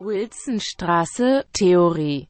[0.00, 2.28] Wilsonstraße, Theorie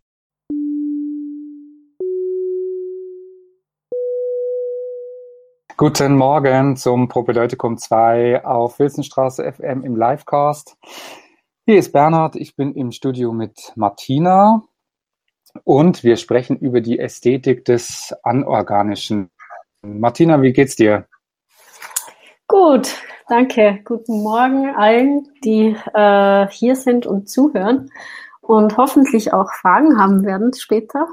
[5.76, 10.78] Guten Morgen zum Propedeutikum 2 auf Wilsonstraße FM im Livecast.
[11.66, 14.62] Hier ist Bernhard, ich bin im Studio mit Martina
[15.64, 19.30] und wir sprechen über die Ästhetik des Anorganischen.
[19.82, 21.06] Martina, wie geht's dir?
[22.46, 22.96] Gut,
[23.28, 23.80] danke.
[23.84, 27.90] Guten Morgen allen, die äh, hier sind und zuhören
[28.40, 31.06] und hoffentlich auch Fragen haben werden später.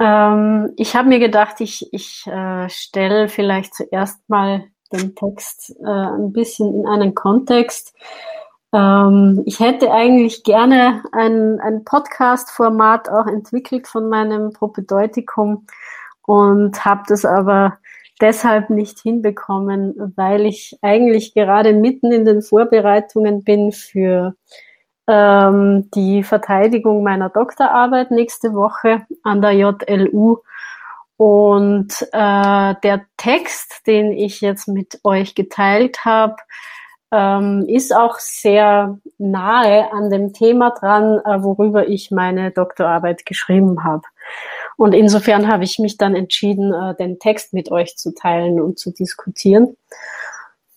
[0.00, 5.88] Ähm, ich habe mir gedacht, ich, ich äh, stelle vielleicht zuerst mal den Text äh,
[5.88, 7.94] ein bisschen in einen Kontext.
[8.72, 15.66] Ähm, ich hätte eigentlich gerne ein, ein Podcast-Format auch entwickelt von meinem Propedeutikum
[16.26, 17.78] und habe das aber
[18.24, 24.34] deshalb nicht hinbekommen, weil ich eigentlich gerade mitten in den Vorbereitungen bin für
[25.06, 30.38] ähm, die Verteidigung meiner Doktorarbeit nächste Woche an der JLU.
[31.18, 36.36] Und äh, der Text, den ich jetzt mit euch geteilt habe,
[37.12, 43.84] ähm, ist auch sehr nahe an dem Thema dran, äh, worüber ich meine Doktorarbeit geschrieben
[43.84, 44.02] habe.
[44.76, 48.78] Und insofern habe ich mich dann entschieden, äh, den Text mit euch zu teilen und
[48.78, 49.76] zu diskutieren.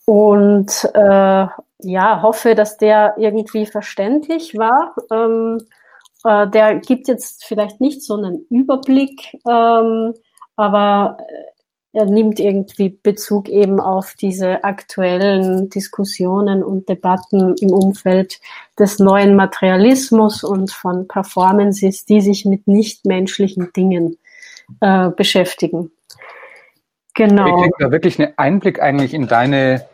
[0.06, 1.48] Und äh,
[1.80, 4.96] ja, hoffe, dass der irgendwie verständlich war.
[5.12, 5.60] Ähm,
[6.24, 10.14] äh, der gibt jetzt vielleicht nicht so einen Überblick, ähm,
[10.56, 11.18] aber
[11.98, 18.40] er nimmt irgendwie Bezug eben auf diese aktuellen Diskussionen und Debatten im Umfeld
[18.78, 24.18] des neuen Materialismus und von Performances, die sich mit nichtmenschlichen Dingen
[24.80, 25.92] äh, beschäftigen.
[27.16, 27.46] Genau.
[27.46, 29.88] Wir kriegen da wirklich einen Einblick eigentlich in deine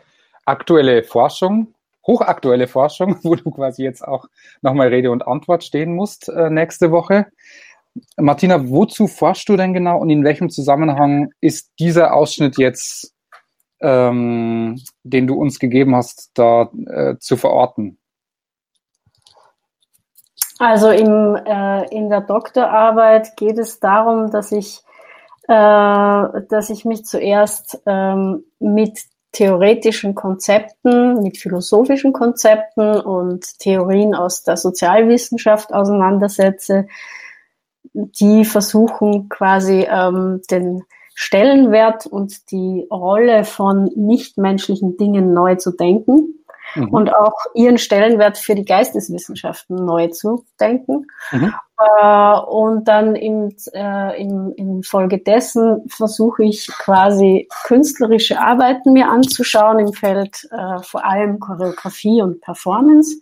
[0.44, 1.68] aktuelle Forschung,
[2.06, 4.26] hochaktuelle Forschung, wo du quasi jetzt auch
[4.60, 7.28] nochmal Rede und Antwort stehen musst äh, nächste Woche.
[8.16, 13.14] Martina, wozu forschst du denn genau und in welchem Zusammenhang ist dieser Ausschnitt jetzt,
[13.80, 17.98] ähm, den du uns gegeben hast, da äh, zu verorten?
[20.58, 24.80] Also im, äh, in der Doktorarbeit geht es darum, dass ich,
[25.48, 25.52] äh,
[26.48, 28.98] dass ich mich zuerst ähm, mit
[29.32, 36.86] theoretischen Konzepten, mit philosophischen Konzepten und Theorien aus der Sozialwissenschaft auseinandersetze,
[37.94, 40.82] die versuchen quasi ähm, den
[41.14, 46.44] Stellenwert und die Rolle von nichtmenschlichen Dingen neu zu denken
[46.74, 46.88] mhm.
[46.88, 51.06] und auch ihren Stellenwert für die Geisteswissenschaften neu zu denken.
[51.30, 51.54] Mhm.
[51.78, 59.92] Äh, und dann im, äh, im, infolgedessen versuche ich quasi künstlerische Arbeiten mir anzuschauen im
[59.92, 63.20] Feld äh, vor allem Choreografie und Performance.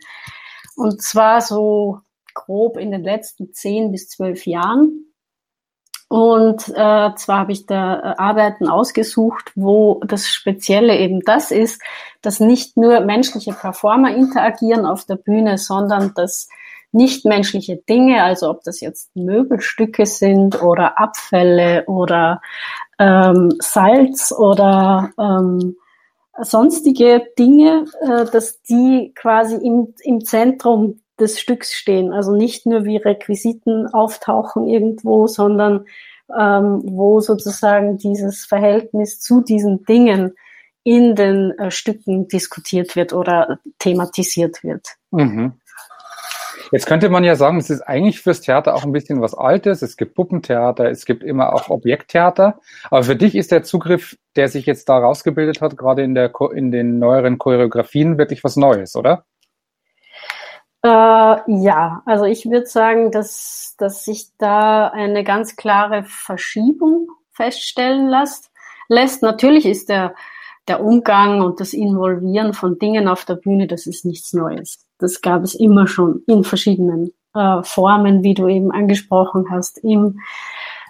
[0.77, 2.01] Und zwar so
[2.35, 5.13] grob in den letzten zehn bis zwölf Jahren.
[6.09, 11.81] Und äh, zwar habe ich da äh, Arbeiten ausgesucht, wo das Spezielle eben das ist,
[12.21, 16.49] dass nicht nur menschliche Performer interagieren auf der Bühne, sondern dass
[16.93, 22.43] nichtmenschliche Dinge, also ob das jetzt Möbelstücke sind oder Abfälle oder
[22.99, 25.77] ähm, Salz oder ähm,
[26.43, 32.13] sonstige Dinge, äh, dass die quasi im, im Zentrum des Stücks stehen.
[32.13, 35.87] Also nicht nur wie Requisiten auftauchen irgendwo, sondern
[36.39, 40.35] ähm, wo sozusagen dieses Verhältnis zu diesen Dingen
[40.85, 44.97] in den äh, Stücken diskutiert wird oder thematisiert wird.
[45.11, 45.53] Mhm.
[46.73, 49.83] Jetzt könnte man ja sagen, es ist eigentlich fürs Theater auch ein bisschen was Altes.
[49.83, 52.61] Es gibt Puppentheater, es gibt immer auch Objekttheater.
[52.91, 56.33] Aber für dich ist der Zugriff, der sich jetzt da rausgebildet hat, gerade in, der,
[56.55, 59.27] in den neueren Choreografien, wirklich was Neues, oder?
[60.85, 68.09] Äh, ja, also ich würde sagen, dass, dass sich da eine ganz klare Verschiebung feststellen
[68.09, 68.51] lässt.
[68.89, 69.23] lässt.
[69.23, 70.15] Natürlich ist der,
[70.67, 74.85] der Umgang und das Involvieren von Dingen auf der Bühne, das ist nichts Neues.
[74.99, 80.19] Das gab es immer schon in verschiedenen äh, Formen, wie du eben angesprochen hast, im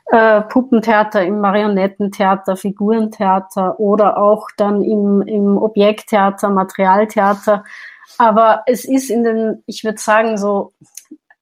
[0.06, 7.64] äh, Puppentheater, im Marionettentheater, Figurentheater oder auch dann im, im Objekttheater, Materialtheater
[8.19, 10.72] aber es ist in den, ich würde sagen, so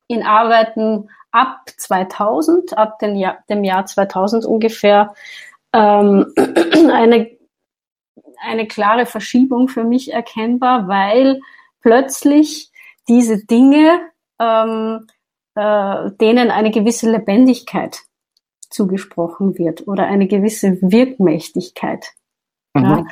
[0.07, 5.15] in Arbeiten ab 2000, ab dem Jahr, dem Jahr 2000 ungefähr,
[5.73, 7.31] ähm, eine,
[8.43, 11.41] eine klare Verschiebung für mich erkennbar, weil
[11.81, 12.71] plötzlich
[13.09, 14.01] diese Dinge,
[14.39, 15.07] ähm,
[15.55, 18.01] äh, denen eine gewisse Lebendigkeit
[18.71, 22.13] zugesprochen wird oder eine gewisse Wirkmächtigkeit.
[22.75, 22.85] Mhm.
[22.85, 23.05] Ja.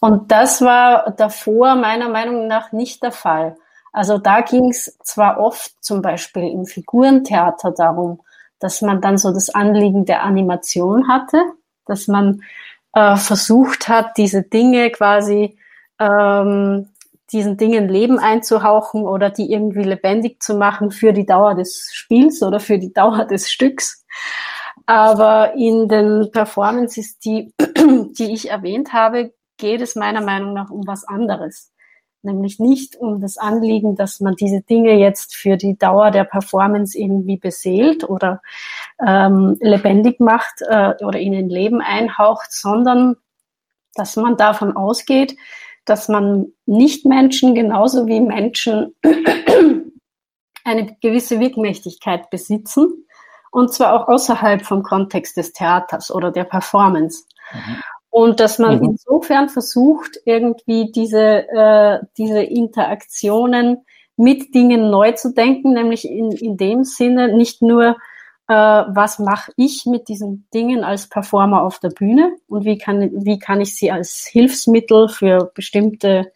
[0.00, 3.56] Und das war davor meiner Meinung nach nicht der Fall.
[3.92, 8.20] Also da ging es zwar oft zum Beispiel im Figurentheater darum,
[8.58, 11.38] dass man dann so das Anliegen der Animation hatte,
[11.86, 12.42] dass man
[12.94, 15.58] äh, versucht hat, diese Dinge quasi
[15.98, 16.88] ähm,
[17.32, 22.42] diesen Dingen Leben einzuhauchen oder die irgendwie lebendig zu machen für die Dauer des Spiels
[22.42, 24.04] oder für die Dauer des Stücks.
[24.84, 30.86] Aber in den Performances, die, die ich erwähnt habe, geht es meiner Meinung nach um
[30.86, 31.72] was anderes.
[32.22, 36.98] Nämlich nicht um das Anliegen, dass man diese Dinge jetzt für die Dauer der Performance
[36.98, 38.42] irgendwie beseelt oder
[39.04, 43.16] ähm, lebendig macht äh, oder ihnen Leben einhaucht, sondern
[43.94, 45.36] dass man davon ausgeht,
[45.84, 48.94] dass man Nichtmenschen genauso wie Menschen
[50.64, 53.05] eine gewisse Wirkmächtigkeit besitzen
[53.50, 57.24] und zwar auch außerhalb vom Kontext des Theaters oder der Performance.
[57.52, 57.82] Mhm.
[58.10, 58.84] Und dass man mhm.
[58.84, 63.84] insofern versucht, irgendwie diese, äh, diese Interaktionen
[64.16, 67.96] mit Dingen neu zu denken, nämlich in, in dem Sinne nicht nur,
[68.48, 73.10] äh, was mache ich mit diesen Dingen als Performer auf der Bühne und wie kann,
[73.24, 76.32] wie kann ich sie als Hilfsmittel für bestimmte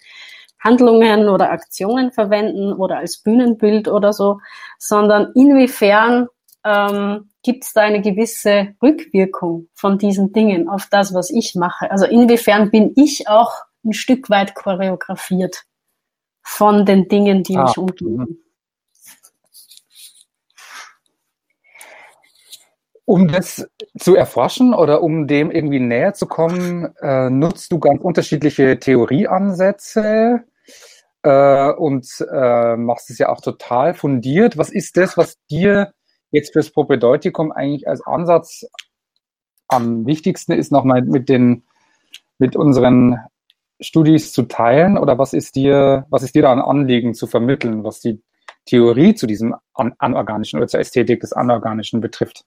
[0.58, 4.40] Handlungen oder Aktionen verwenden oder als Bühnenbild oder so,
[4.78, 6.28] sondern inwiefern
[6.64, 11.90] ähm, gibt es da eine gewisse Rückwirkung von diesen Dingen auf das, was ich mache?
[11.90, 13.52] Also inwiefern bin ich auch
[13.84, 15.64] ein Stück weit choreografiert
[16.42, 17.64] von den Dingen, die ah.
[17.64, 18.44] mich umgeben?
[23.04, 23.66] Um das
[23.98, 30.44] zu erforschen oder um dem irgendwie näher zu kommen, äh, nutzt du ganz unterschiedliche Theorieansätze
[31.22, 34.58] äh, und äh, machst es ja auch total fundiert.
[34.58, 35.92] Was ist das, was dir
[36.30, 38.66] jetzt fürs Propedeutikum eigentlich als Ansatz
[39.68, 41.64] am wichtigsten ist, nochmal mit den,
[42.38, 43.18] mit unseren
[43.80, 44.98] Studis zu teilen?
[44.98, 48.22] Oder was ist dir, was ist dir da ein Anliegen zu vermitteln, was die
[48.66, 52.44] Theorie zu diesem An Anorganischen oder zur Ästhetik des Anorganischen betrifft?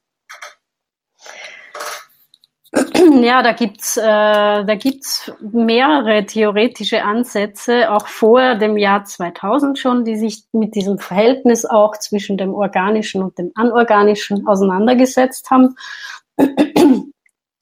[3.23, 10.05] Ja, da gibt's äh, da gibt's mehrere theoretische Ansätze, auch vor dem Jahr 2000 schon,
[10.05, 15.75] die sich mit diesem Verhältnis auch zwischen dem Organischen und dem Anorganischen auseinandergesetzt haben.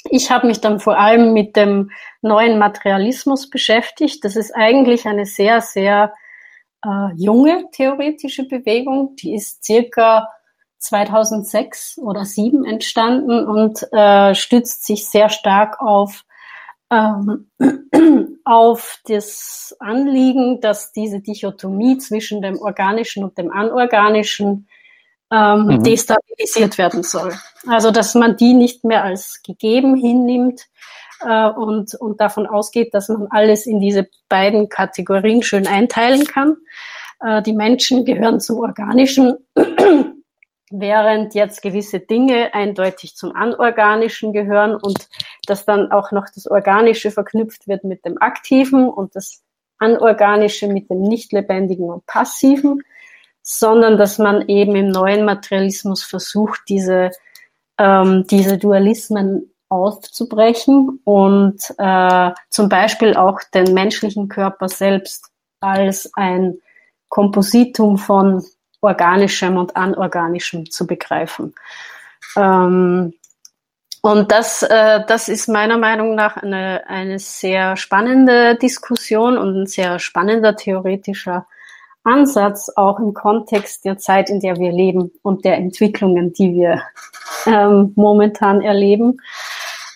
[0.09, 1.91] Ich habe mich dann vor allem mit dem
[2.21, 4.23] neuen Materialismus beschäftigt.
[4.25, 6.13] Das ist eigentlich eine sehr, sehr
[6.83, 9.15] äh, junge theoretische Bewegung.
[9.17, 10.27] Die ist circa
[10.81, 16.23] 2006 oder 2007 entstanden und äh, stützt sich sehr stark auf
[16.91, 17.49] ähm,
[18.45, 24.67] auf das Anliegen, dass diese Dichotomie zwischen dem Organischen und dem Anorganischen
[25.31, 25.83] ähm, mhm.
[25.83, 27.33] destabilisiert werden soll.
[27.67, 30.67] Also dass man die nicht mehr als gegeben hinnimmt
[31.21, 36.57] äh, und, und davon ausgeht, dass man alles in diese beiden Kategorien schön einteilen kann.
[37.21, 39.37] Äh, die Menschen gehören zum Organischen
[40.71, 45.07] während jetzt gewisse Dinge eindeutig zum Anorganischen gehören und
[45.45, 49.43] dass dann auch noch das Organische verknüpft wird mit dem Aktiven und das
[49.79, 52.81] Anorganische mit dem Nicht-Lebendigen und Passiven,
[53.41, 57.11] sondern dass man eben im neuen Materialismus versucht, diese,
[57.77, 65.31] ähm, diese Dualismen auszubrechen und äh, zum Beispiel auch den menschlichen Körper selbst
[65.61, 66.57] als ein
[67.07, 68.43] Kompositum von
[68.81, 71.53] Organischem und Anorganischem zu begreifen.
[72.35, 73.13] Ähm,
[74.01, 79.67] und das, äh, das ist meiner Meinung nach eine, eine sehr spannende Diskussion und ein
[79.67, 81.45] sehr spannender theoretischer
[82.03, 86.81] Ansatz, auch im Kontext der Zeit, in der wir leben und der Entwicklungen, die wir
[87.45, 89.19] ähm, momentan erleben.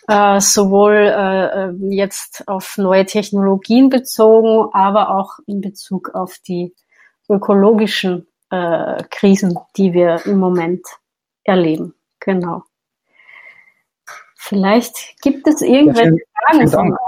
[0.07, 6.75] Äh, sowohl äh, jetzt auf neue Technologien bezogen, aber auch in Bezug auf die
[7.27, 10.85] ökologischen äh, Krisen, die wir im Moment
[11.43, 11.93] erleben.
[12.19, 12.63] Genau.
[14.35, 16.99] Vielleicht gibt es irgendwelche ja, Fragen von euch,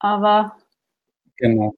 [0.00, 0.56] aber.
[1.36, 1.74] Genau.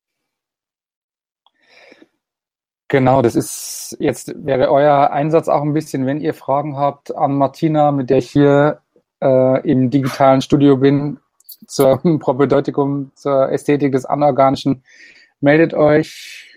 [2.88, 7.36] Genau, das ist jetzt wäre euer Einsatz auch ein bisschen, wenn ihr Fragen habt an
[7.36, 8.80] Martina, mit der ich hier
[9.22, 11.20] äh, im digitalen Studio bin,
[11.68, 14.82] zum Propedeutikum, zur Ästhetik des Anorganischen,
[15.40, 16.49] meldet euch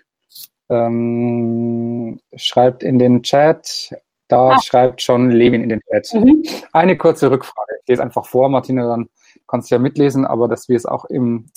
[0.74, 3.96] ähm, schreibt in den Chat.
[4.28, 4.62] Da ah.
[4.62, 6.14] schreibt schon Levin in den Chat.
[6.14, 6.44] Mhm.
[6.72, 7.72] Eine kurze Rückfrage.
[7.82, 9.10] Ich lese einfach vor, Martina, dann
[9.48, 11.48] kannst du ja mitlesen, aber dass wir es auch im,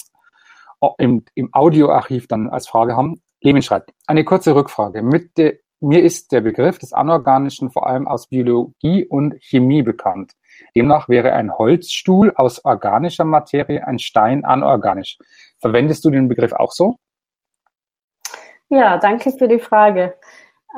[0.98, 3.20] im, im Audioarchiv dann als Frage haben.
[3.40, 5.02] Levin schreibt, eine kurze Rückfrage.
[5.02, 10.32] Mit de, mir ist der Begriff des Anorganischen vor allem aus Biologie und Chemie bekannt.
[10.74, 15.18] Demnach wäre ein Holzstuhl aus organischer Materie, ein Stein anorganisch.
[15.58, 16.96] Verwendest du den Begriff auch so?
[18.68, 20.14] Ja, danke für die Frage.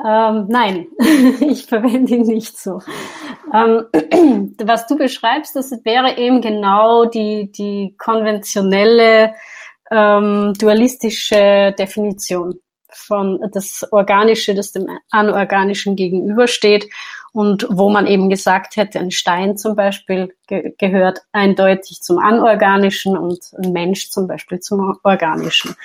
[0.05, 0.87] Ähm, nein,
[1.41, 2.81] ich verwende ihn nicht so.
[3.53, 3.85] Ähm,
[4.63, 9.33] was du beschreibst, das wäre eben genau die, die konventionelle
[9.91, 12.59] ähm, dualistische Definition
[12.91, 16.89] von das Organische, das dem Anorganischen gegenübersteht
[17.33, 23.17] und wo man eben gesagt hätte, ein Stein zum Beispiel ge gehört eindeutig zum Anorganischen
[23.17, 25.75] und ein Mensch zum Beispiel zum Organischen.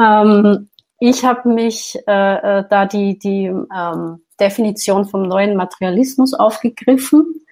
[0.00, 0.68] Ähm,
[1.00, 7.42] ich habe mich äh, äh, da die, die ähm, Definition vom neuen Materialismus aufgegriffen,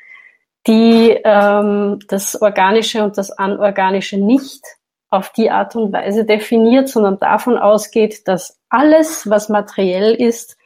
[0.66, 4.62] die ähm, das Organische und das Anorganische nicht
[5.08, 10.58] auf die Art und Weise definiert, sondern davon ausgeht, dass alles, was materiell ist,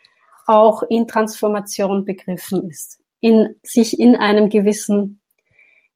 [0.49, 5.21] auch in Transformation begriffen ist, in sich in einem gewissen,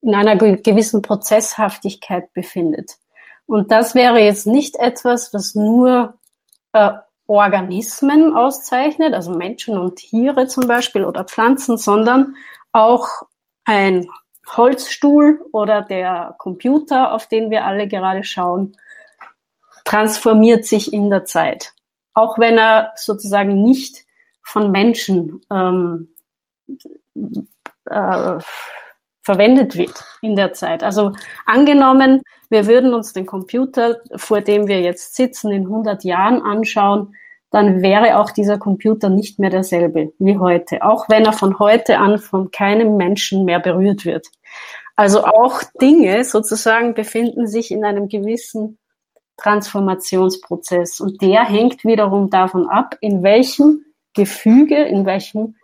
[0.03, 2.99] in einer gewissen Prozesshaftigkeit befindet.
[3.47, 6.15] Und das wäre jetzt nicht etwas, was nur
[6.77, 6.93] äh,
[7.29, 12.37] Organismen auszeichnet, also Menschen und Tiere zum Beispiel oder Pflanzen, sondern
[12.73, 13.09] auch
[13.65, 14.09] ein
[14.47, 18.77] Holzstuhl oder der Computer, auf den wir alle gerade schauen,
[19.85, 21.73] transformiert sich in der Zeit.
[22.15, 24.05] Auch wenn er sozusagen nicht
[24.43, 26.15] von Menschen ähm,
[27.87, 28.39] äh,
[29.27, 30.85] verwendet wird in der Zeit.
[30.85, 31.11] Also
[31.47, 37.13] angenommen, wir würden uns den Computer, vor dem wir jetzt sitzen, in 100 Jahren anschauen,
[37.51, 41.99] dann wäre auch dieser Computer nicht mehr derselbe wie heute, auch wenn er von heute
[41.99, 44.29] an von keinem Menschen mehr berührt wird.
[44.95, 48.79] Also auch Dinge sozusagen befinden sich in einem gewissen
[49.39, 55.57] Transformationsprozess und der hängt wiederum davon ab, in welchem Gefüge, in welchem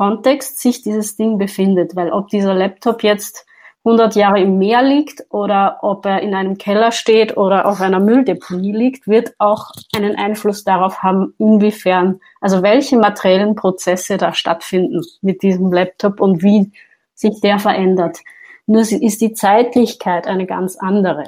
[0.00, 3.44] Kontext sich dieses Ding befindet, weil ob dieser Laptop jetzt
[3.84, 8.00] 100 Jahre im Meer liegt oder ob er in einem Keller steht oder auf einer
[8.00, 15.02] Mülldeponie liegt, wird auch einen Einfluss darauf haben, inwiefern, also welche materiellen Prozesse da stattfinden
[15.20, 16.72] mit diesem Laptop und wie
[17.12, 18.20] sich der verändert.
[18.64, 21.24] Nur ist die Zeitlichkeit eine ganz andere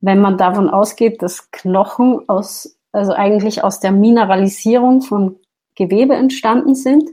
[0.00, 5.36] Wenn man davon ausgeht, dass Knochen aus, also eigentlich aus der Mineralisierung von
[5.74, 7.08] Gewebe entstanden sind,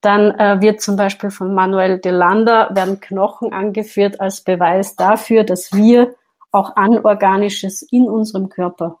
[0.00, 5.44] dann äh, wird zum Beispiel von Manuel de Landa werden Knochen angeführt als Beweis dafür,
[5.44, 6.14] dass wir
[6.52, 9.00] auch Anorganisches in unserem Körper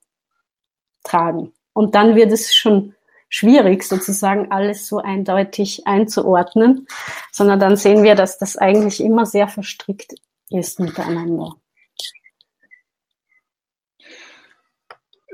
[1.04, 1.52] tragen.
[1.72, 2.95] Und dann wird es schon
[3.28, 6.86] schwierig, sozusagen alles so eindeutig einzuordnen,
[7.32, 10.14] sondern dann sehen wir, dass das eigentlich immer sehr verstrickt
[10.50, 11.54] ist miteinander.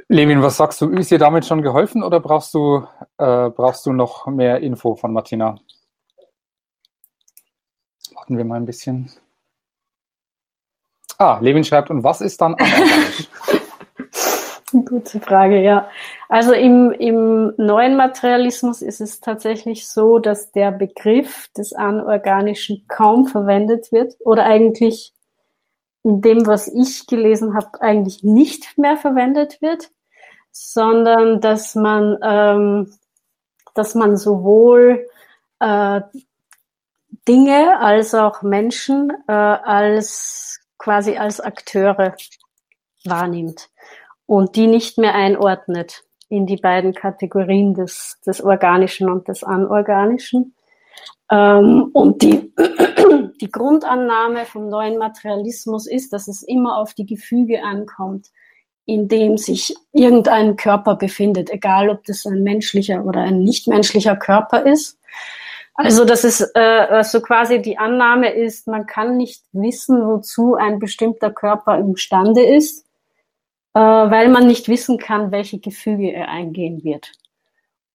[0.09, 0.91] Levin, was sagst du?
[0.91, 5.13] Ist dir damit schon geholfen oder brauchst du, äh, brauchst du noch mehr Info von
[5.13, 5.59] Martina?
[8.15, 9.11] Warten wir mal ein bisschen.
[11.17, 13.29] Ah, Levin schreibt, und was ist dann anorganisch?
[14.93, 15.89] Gute Frage, ja.
[16.29, 23.25] Also im, im neuen Materialismus ist es tatsächlich so, dass der Begriff des Anorganischen kaum
[23.25, 25.15] verwendet wird oder eigentlich
[26.03, 29.91] in dem, was ich gelesen habe, eigentlich nicht mehr verwendet wird,
[30.51, 32.93] sondern dass man, ähm,
[33.73, 35.09] dass man sowohl
[35.59, 36.03] äh,
[37.27, 42.15] Dinge als auch Menschen äh, als quasi als Akteure
[43.05, 43.71] wahrnimmt
[44.33, 50.55] und die nicht mehr einordnet in die beiden Kategorien des, des Organischen und des Anorganischen.
[51.31, 52.51] Ähm, und die,
[53.43, 58.29] die Grundannahme vom neuen Materialismus ist, dass es immer auf die Gefüge ankommt,
[58.87, 64.65] in dem sich irgendein Körper befindet, egal ob das ein menschlicher oder ein nichtmenschlicher Körper
[64.65, 64.99] ist.
[65.75, 70.79] Also dass es äh, so quasi die Annahme ist, man kann nicht wissen, wozu ein
[70.79, 72.87] bestimmter Körper imstande ist,
[73.81, 77.13] weil man nicht wissen kann, welche Gefüge er eingehen wird.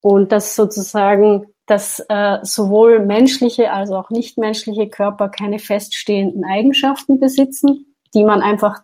[0.00, 7.94] Und dass sozusagen, dass äh, sowohl menschliche als auch nichtmenschliche Körper keine feststehenden Eigenschaften besitzen,
[8.14, 8.80] die man einfach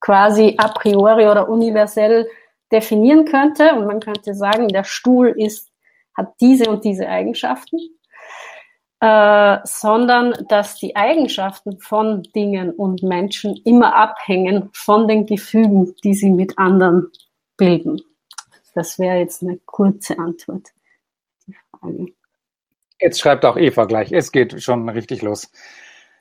[0.00, 2.28] quasi a priori oder universell
[2.70, 5.70] definieren könnte und man könnte sagen, der Stuhl ist,
[6.14, 7.78] hat diese und diese Eigenschaften,
[9.00, 16.14] äh, sondern dass die Eigenschaften von Dingen und Menschen immer abhängen von den Gefügen, die
[16.14, 17.10] sie mit anderen
[17.56, 18.00] bilden.
[18.74, 20.68] Das wäre jetzt eine kurze Antwort.
[21.46, 22.06] Die Frage.
[23.00, 24.12] Jetzt schreibt auch Eva gleich.
[24.12, 25.50] Es geht schon richtig los.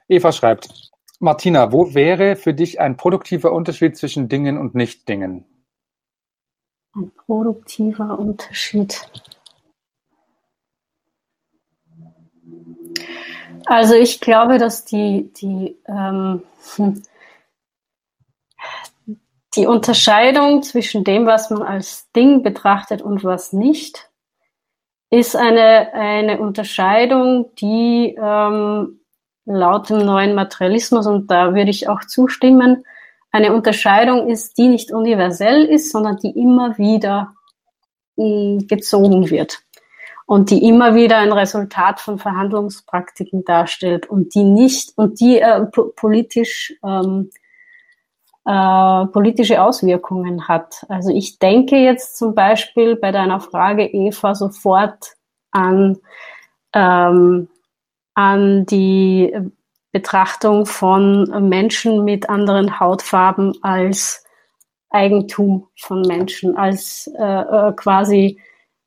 [0.08, 5.46] Eva schreibt, Martina, wo wäre für dich ein produktiver Unterschied zwischen Dingen und Nicht-Dingen?
[6.96, 9.08] Ein produktiver Unterschied.
[13.65, 16.43] Also ich glaube, dass die, die, ähm,
[19.55, 24.09] die Unterscheidung zwischen dem, was man als Ding betrachtet und was nicht,
[25.09, 29.00] ist eine, eine Unterscheidung, die ähm,
[29.45, 32.83] laut dem neuen Materialismus, und da würde ich auch zustimmen,
[33.31, 37.35] eine Unterscheidung ist, die nicht universell ist, sondern die immer wieder
[38.15, 39.62] mh, mm, gezogen wird
[40.33, 45.63] und die immer wieder ein Resultat von Verhandlungspraktiken darstellt und die nicht und die äh,
[45.95, 47.29] politisch ähm,
[48.43, 50.87] äh, politische Auswirkungen hat.
[50.89, 55.13] Also ich denke jetzt zum Beispiel bei deiner Frage, Eva, sofort
[55.51, 55.99] an,
[56.73, 57.47] ähm,
[58.15, 59.37] an die
[59.91, 64.25] Betrachtung von Menschen mit anderen Hautfarben als
[64.89, 68.39] Eigentum von Menschen, als äh, äh quasi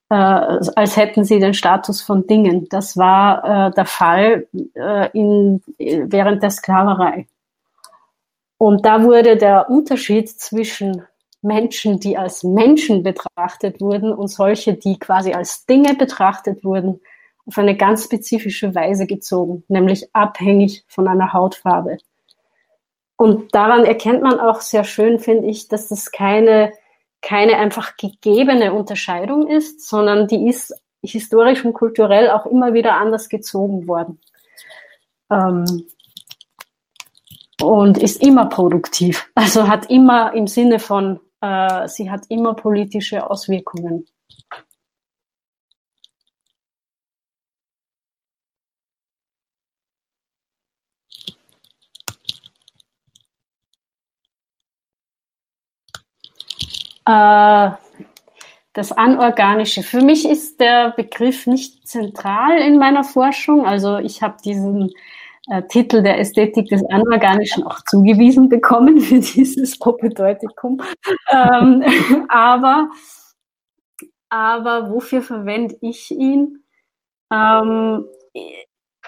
[0.08, 2.68] äh, als hätten sie den Status von Dingen.
[2.68, 7.26] Das war äh, der Fall äh, in, während der Sklaverei.
[8.58, 11.02] Und da wurde der Unterschied zwischen
[11.42, 17.00] Menschen, die als Menschen betrachtet wurden und solche, die quasi als Dinge betrachtet wurden,
[17.46, 21.98] auf eine ganz spezifische Weise gezogen, nämlich abhängig von einer Hautfarbe.
[23.16, 26.72] Und daran erkennt man auch sehr schön, finde ich, dass das keine
[27.26, 33.28] keine einfach gegebene Unterscheidung ist, sondern die ist historisch und kulturell auch immer wieder anders
[33.28, 34.20] gezogen worden.
[35.28, 35.88] Ähm,
[37.60, 39.28] und ist immer produktiv.
[39.34, 44.06] Also hat immer im Sinne von, äh, sie hat immer politische Auswirkungen.
[57.06, 57.70] Äh,
[58.76, 59.82] das Anorganische.
[59.82, 63.66] Für mich ist der Begriff nicht zentral in meiner Forschung.
[63.66, 64.92] Also ich habe diesen
[65.48, 70.82] äh, Titel der Ästhetik des Anorganischen auch zugewiesen bekommen für dieses Propedeutikum.
[71.30, 71.82] ähm,
[72.28, 72.90] aber,
[74.28, 76.62] aber wofür verwende ich ihn?
[77.32, 78.04] Ähm,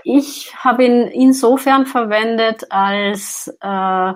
[0.04, 4.12] ich habe ihn insofern verwendet, als, äh,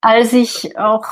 [0.00, 1.06] als ich auch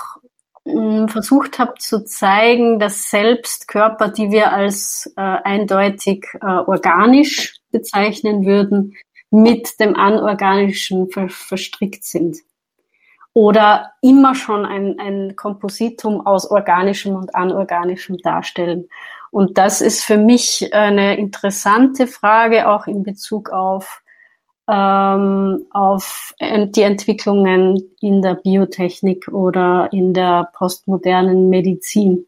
[0.65, 8.47] versucht habe zu zeigen, dass selbst Körper, die wir als äh, eindeutig äh, organisch bezeichnen
[8.47, 8.95] würden,
[9.31, 12.39] mit dem Anorganischen ver verstrickt sind.
[13.35, 18.89] Oder immer schon ein, ein Kompositum aus Organischem und Anorganischem darstellen.
[19.31, 24.02] Und das ist für mich eine interessante Frage, auch in Bezug auf
[24.73, 32.27] ähm, auf die Entwicklungen in der Biotechnik oder in der postmodernen Medizin,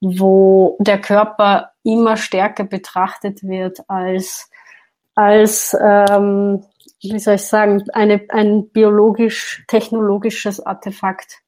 [0.00, 4.48] wo der Körper immer stärker betrachtet wird als,
[5.16, 6.64] als ähm,
[7.00, 11.40] wie soll ich sagen, eine, ein biologisch-technologisches Artefakt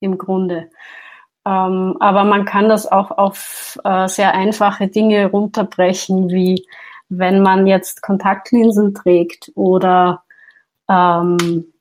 [0.00, 0.68] im Grunde.
[1.46, 6.66] Ähm, aber man kann das auch auf äh, sehr einfache Dinge runterbrechen, wie
[7.08, 10.22] wenn man jetzt Kontaktlinsen trägt oder
[10.88, 11.72] ähm,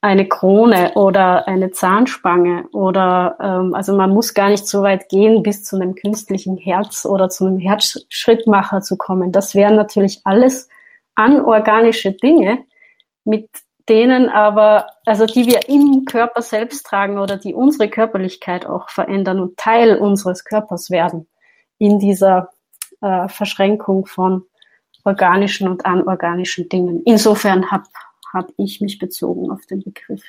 [0.00, 5.42] eine Krone oder eine Zahnspange oder ähm, also man muss gar nicht so weit gehen,
[5.42, 9.32] bis zu einem künstlichen Herz oder zu einem Herzschrittmacher zu kommen.
[9.32, 10.68] Das wären natürlich alles
[11.16, 12.64] anorganische Dinge,
[13.24, 13.50] mit
[13.88, 19.40] denen aber, also die wir im Körper selbst tragen oder die unsere Körperlichkeit auch verändern
[19.40, 21.26] und Teil unseres Körpers werden
[21.78, 22.50] in dieser
[23.00, 24.44] äh, Verschränkung von
[25.04, 27.02] organischen und anorganischen Dingen.
[27.04, 27.84] Insofern habe
[28.32, 30.22] hab ich mich bezogen auf den Begriff.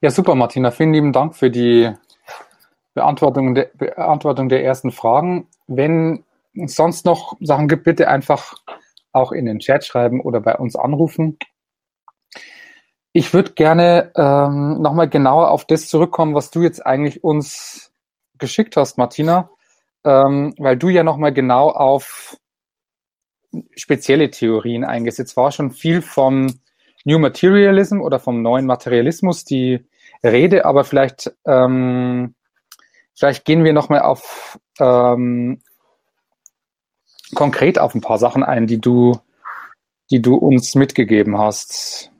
[0.00, 0.70] Ja, super, Martina.
[0.70, 1.90] Vielen lieben Dank für die
[2.94, 5.48] Beantwortung der, Beantwortung der ersten Fragen.
[5.66, 8.54] Wenn es sonst noch Sachen gibt, bitte einfach
[9.12, 11.38] auch in den Chat schreiben oder bei uns anrufen.
[13.12, 17.92] Ich würde gerne ähm, nochmal genauer auf das zurückkommen, was du jetzt eigentlich uns
[18.38, 19.50] geschickt hast, Martina
[20.04, 22.36] ähm, weil du ja nochmal genau auf
[23.76, 26.60] spezielle Theorien eingesetzt war schon viel vom
[27.04, 29.84] New Materialism oder vom neuen Materialismus, die
[30.22, 32.34] rede, aber vielleicht, ähm,
[33.14, 35.62] vielleicht gehen wir nochmal auf ähm,
[37.34, 39.18] konkret auf ein paar Sachen ein, die du,
[40.10, 42.10] die du uns mitgegeben hast.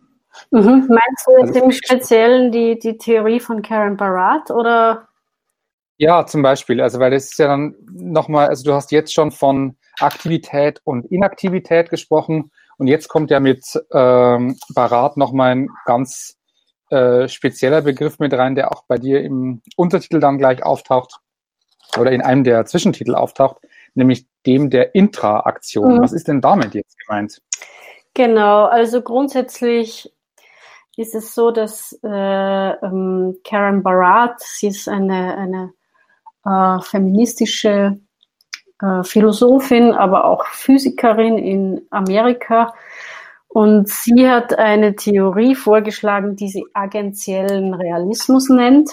[0.50, 0.88] Mhm.
[0.88, 5.08] Meinst du jetzt also, im Speziellen die, die Theorie von Karen Barat oder?
[6.00, 6.80] Ja, zum Beispiel.
[6.80, 11.04] Also, weil das ist ja dann nochmal, also du hast jetzt schon von Aktivität und
[11.12, 16.38] Inaktivität gesprochen und jetzt kommt ja mit ähm, Barat nochmal ein ganz
[16.88, 21.20] äh, spezieller Begriff mit rein, der auch bei dir im Untertitel dann gleich auftaucht
[21.98, 23.58] oder in einem der Zwischentitel auftaucht,
[23.92, 25.96] nämlich dem der Intraaktion.
[25.96, 26.00] Mhm.
[26.00, 27.42] Was ist denn damit jetzt gemeint?
[28.14, 30.10] Genau, also grundsätzlich
[30.96, 35.74] ist es so, dass äh, ähm, Karen Barat, sie ist eine, eine
[36.44, 37.98] äh, feministische
[38.80, 42.74] äh, Philosophin, aber auch Physikerin in Amerika.
[43.48, 48.90] Und sie hat eine Theorie vorgeschlagen, die sie agentiellen Realismus nennt.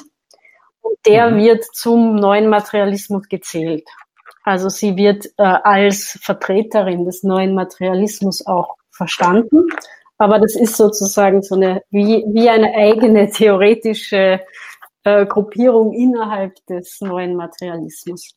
[0.82, 1.38] Und der mhm.
[1.38, 3.88] wird zum neuen Materialismus gezählt.
[4.44, 9.68] Also sie wird äh, als Vertreterin des neuen Materialismus auch verstanden.
[10.18, 14.40] Aber das ist sozusagen so eine, wie, wie eine eigene theoretische
[15.08, 18.36] äh, Gruppierung innerhalb des neuen Materialismus.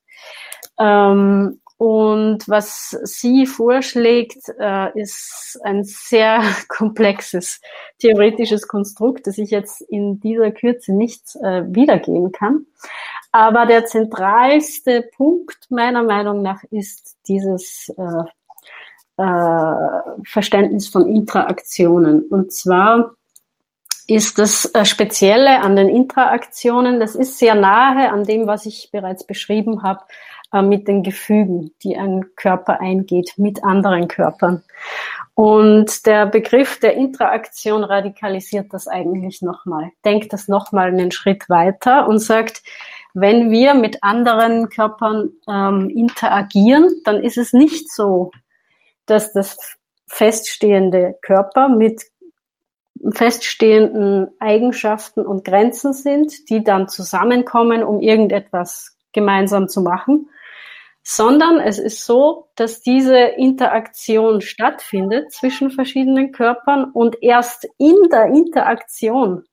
[0.79, 7.61] Ähm, und was sie vorschlägt, äh, ist ein sehr komplexes
[7.99, 12.67] theoretisches Konstrukt, das ich jetzt in dieser Kürze nicht äh, wiedergeben kann.
[13.33, 18.25] Aber der zentralste Punkt meiner Meinung nach ist dieses äh,
[19.23, 22.23] äh, Verständnis von Interaktionen.
[22.29, 23.15] Und zwar
[24.11, 28.90] ist das äh, Spezielle an den Interaktionen, das ist sehr nahe an dem, was ich
[28.90, 30.01] bereits beschrieben habe,
[30.53, 34.64] äh, mit den Gefügen, die ein Körper eingeht mit anderen Körpern.
[35.35, 42.09] Und der Begriff der Interaktion radikalisiert das eigentlich nochmal, denkt das nochmal einen Schritt weiter
[42.09, 42.62] und sagt,
[43.14, 48.33] wenn wir mit anderen Körpern ähm, interagieren, dann ist es nicht so,
[49.07, 49.57] dass das
[50.09, 52.10] feststehende Körper mit
[53.13, 60.29] feststehenden Eigenschaften und Grenzen sind, die dann zusammenkommen, um irgendetwas gemeinsam zu machen,
[61.03, 68.27] sondern es ist so, dass diese Interaktion stattfindet zwischen verschiedenen Körpern und erst in der
[68.27, 69.45] Interaktion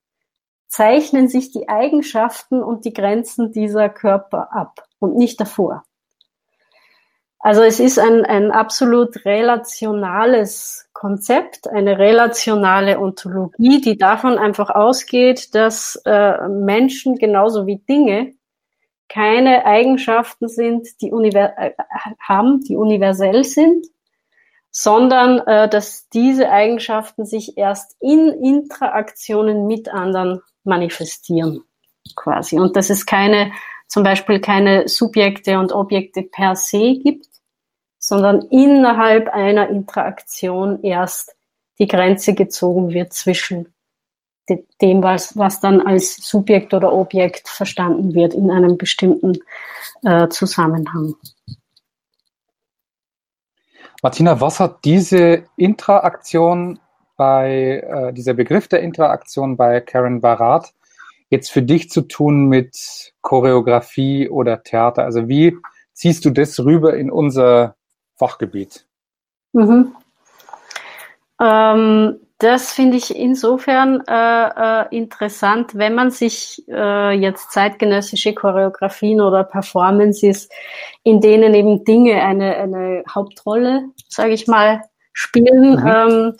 [0.68, 5.84] zeichnen sich die Eigenschaften und die Grenzen dieser Körper ab und nicht davor.
[7.40, 15.54] Also es ist ein, ein absolut relationales Konzept, eine relationale Ontologie, die davon einfach ausgeht,
[15.54, 18.34] dass äh, Menschen genauso wie Dinge
[19.08, 21.72] keine Eigenschaften sind, die univer äh,
[22.20, 23.86] haben, die universell sind,
[24.70, 31.64] sondern äh, dass diese Eigenschaften sich erst in Interaktionen mit anderen manifestieren,
[32.16, 32.58] quasi.
[32.58, 33.52] Und dass es keine,
[33.88, 37.26] zum Beispiel keine Subjekte und Objekte per se gibt,
[37.98, 41.34] sondern innerhalb einer Interaktion erst
[41.78, 43.72] die Grenze gezogen wird zwischen
[44.80, 49.38] dem, was, was dann als Subjekt oder Objekt verstanden wird in einem bestimmten
[50.04, 51.14] äh, Zusammenhang.
[54.02, 56.78] Martina, was hat diese Interaktion
[57.16, 60.72] bei, äh, dieser Begriff der Interaktion bei Karen Barat
[61.30, 65.04] jetzt für dich zu tun mit Choreografie oder Theater?
[65.04, 65.56] Also wie
[65.92, 67.76] ziehst du das rüber in unser
[68.16, 68.86] Fachgebiet?
[69.52, 69.94] Mhm.
[71.40, 79.20] Ähm, das finde ich insofern äh, äh, interessant, wenn man sich äh, jetzt zeitgenössische Choreografien
[79.20, 80.48] oder Performances,
[81.02, 85.86] in denen eben Dinge eine, eine Hauptrolle, sage ich mal, spielen, mhm.
[85.86, 86.36] ähm,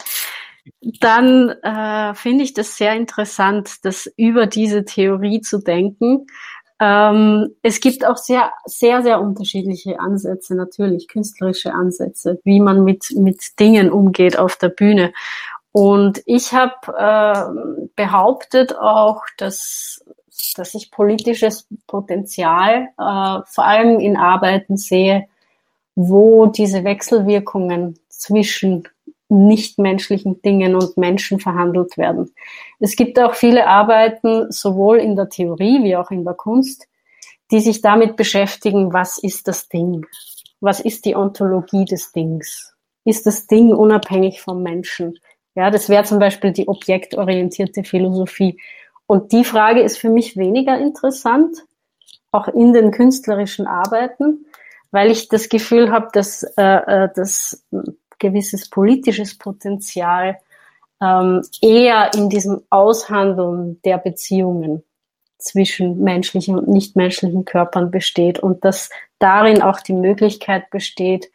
[0.81, 6.27] dann äh, finde ich das sehr interessant, das über diese Theorie zu denken.
[6.81, 13.07] Ähm, es gibt auch sehr, sehr, sehr unterschiedliche Ansätze, natürlich künstlerische Ansätze, wie man mit,
[13.17, 15.13] mit Dingen umgeht auf der Bühne.
[15.73, 20.05] Und ich habe äh, behauptet auch, dass,
[20.57, 25.27] dass ich politisches Potenzial äh, vor allem in Arbeiten sehe,
[25.95, 28.89] wo diese Wechselwirkungen zwischen
[29.29, 32.35] nichtmenschlichen Dingen und Menschen verhandelt werden.
[32.81, 36.89] Es gibt auch viele Arbeiten, sowohl in der Theorie wie auch in der Kunst,
[37.51, 40.07] die sich damit beschäftigen, was ist das Ding?
[40.61, 42.75] Was ist die Ontologie des Dings?
[43.05, 45.19] Ist das Ding unabhängig vom Menschen?
[45.55, 48.61] Ja, das wäre zum Beispiel die objektorientierte Philosophie.
[49.07, 51.65] Und die Frage ist für mich weniger interessant,
[52.33, 54.47] auch in den künstlerischen Arbeiten,
[54.91, 57.65] weil ich das Gefühl habe, dass äh, äh das
[58.19, 60.39] gewisses politisches Potenzial
[61.01, 64.83] ähm, eher in diesem Aushandeln der Beziehungen
[65.39, 71.31] zwischen menschlichen und nichtmenschlichen Körpern besteht und dass darin auch die Möglichkeit besteht,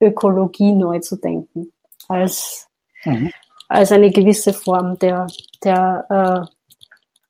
[0.00, 1.72] Ökologie neu zu denken
[2.08, 2.68] als,
[3.04, 3.30] mhm.
[3.68, 5.26] als eine gewisse Form der,
[5.62, 6.48] der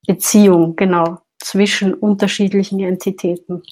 [0.07, 3.63] äh, Beziehung, genau, zwischen unterschiedlichen Entitäten.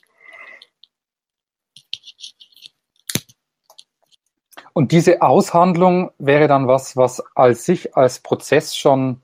[4.73, 9.23] Und diese Aushandlung wäre dann was, was als sich als Prozess schon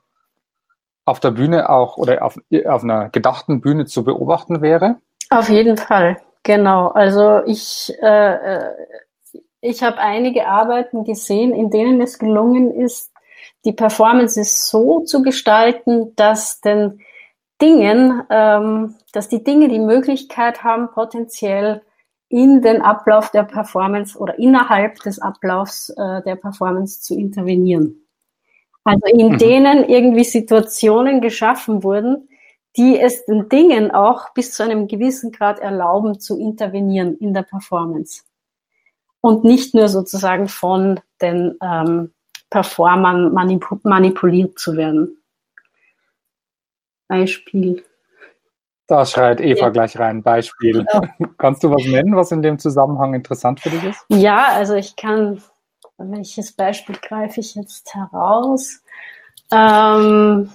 [1.05, 4.97] auf der Bühne auch oder auf, auf einer gedachten Bühne zu beobachten wäre?
[5.31, 6.89] Auf jeden Fall, genau.
[6.89, 8.75] Also ich, äh, äh
[9.61, 13.13] ich habe einige Arbeiten gesehen, in denen es gelungen ist,
[13.65, 17.01] die Performances so zu gestalten, dass den
[17.61, 21.83] Dingen, ähm, dass die Dinge die Möglichkeit haben, potenziell
[22.29, 28.07] in den Ablauf der Performance oder innerhalb des Ablaufs äh, der Performance zu intervenieren.
[28.85, 29.39] Also in mhm.
[29.39, 32.29] denen irgendwie Situationen geschaffen wurden,
[32.77, 37.43] die es den Dingen auch bis zu einem gewissen Grad erlauben zu intervenieren in der
[37.43, 38.23] Performance.
[39.21, 42.13] Und nicht nur sozusagen von den ähm,
[42.51, 45.19] Performern manip manipuliert zu werden.
[47.09, 47.85] Beispiel.
[48.87, 49.69] Da schreit Eva ja.
[49.71, 50.23] gleich rein.
[50.23, 50.85] Beispiel.
[50.85, 51.07] Genau.
[51.39, 54.05] Kannst du was nennen, was in dem Zusammenhang interessant für dich ist?
[54.09, 55.43] Ja, also ich kann,
[55.99, 58.83] welches Beispiel greife ich jetzt heraus?
[59.51, 60.51] Ähm,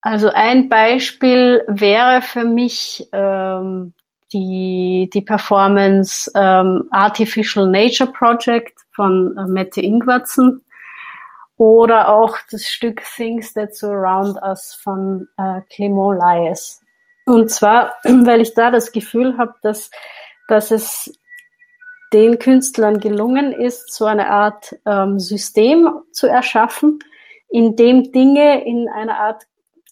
[0.00, 3.92] also ein Beispiel wäre für mich ähm,
[4.32, 10.62] die, die Performance ähm, Artificial Nature Project von äh, Mette Ingwertsen
[11.56, 16.80] oder auch das Stück Things That Surround Us von äh, Clément Laes.
[17.24, 19.90] Und zwar, weil ich da das Gefühl habe, dass,
[20.48, 21.12] dass es
[22.12, 27.00] den Künstlern gelungen ist, so eine Art ähm, System zu erschaffen,
[27.48, 29.42] in dem Dinge in einer Art,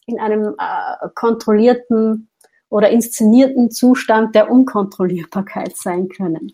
[0.06, 2.28] in einem äh, kontrollierten
[2.68, 6.52] oder inszenierten Zustand der Unkontrollierbarkeit sein können.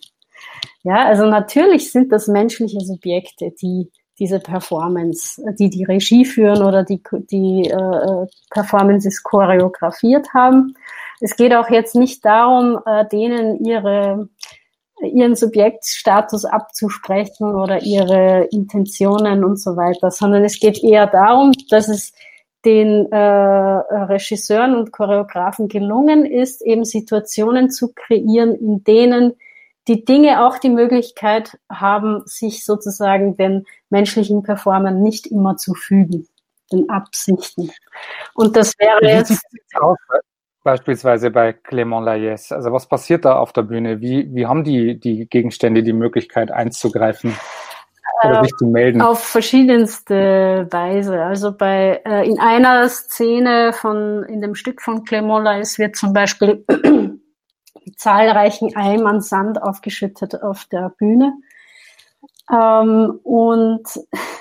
[0.83, 3.90] Ja, also natürlich sind das menschliche Subjekte, die
[4.21, 10.75] diese Performance, die die Regie führen oder die, die äh, Performances choreografiert haben.
[11.21, 14.29] Es geht auch jetzt nicht darum, äh, denen ihre,
[15.03, 21.89] ihren Subjektstatus abzusprechen oder ihre Intentionen und so weiter, sondern es geht eher darum, dass
[21.89, 22.13] es
[22.65, 29.33] den äh, Regisseuren und Choreografen gelungen ist, eben Situationen zu kreieren, in denen
[29.88, 36.29] die Dinge auch die Möglichkeit haben, sich sozusagen den menschlichen Performern nicht immer zu fügen,
[36.73, 37.71] den Absichten.
[38.35, 39.43] Und das wäre jetzt.
[39.81, 39.97] Aus,
[40.62, 42.53] beispielsweise bei Clément Layes.
[42.53, 44.01] Also was passiert da auf der Bühne?
[44.01, 47.37] Wie, wie haben die, die Gegenstände die Möglichkeit einzugreifen?
[48.23, 49.01] Oder sich zu melden?
[49.01, 51.23] Auf verschiedenste Weise.
[51.23, 56.12] Also bei äh, in einer Szene von in dem Stück von Clément Layes wird zum
[56.12, 56.64] Beispiel
[57.97, 61.35] zahlreichen Eimern Sand aufgeschüttet auf der Bühne.
[62.51, 63.83] Ähm, und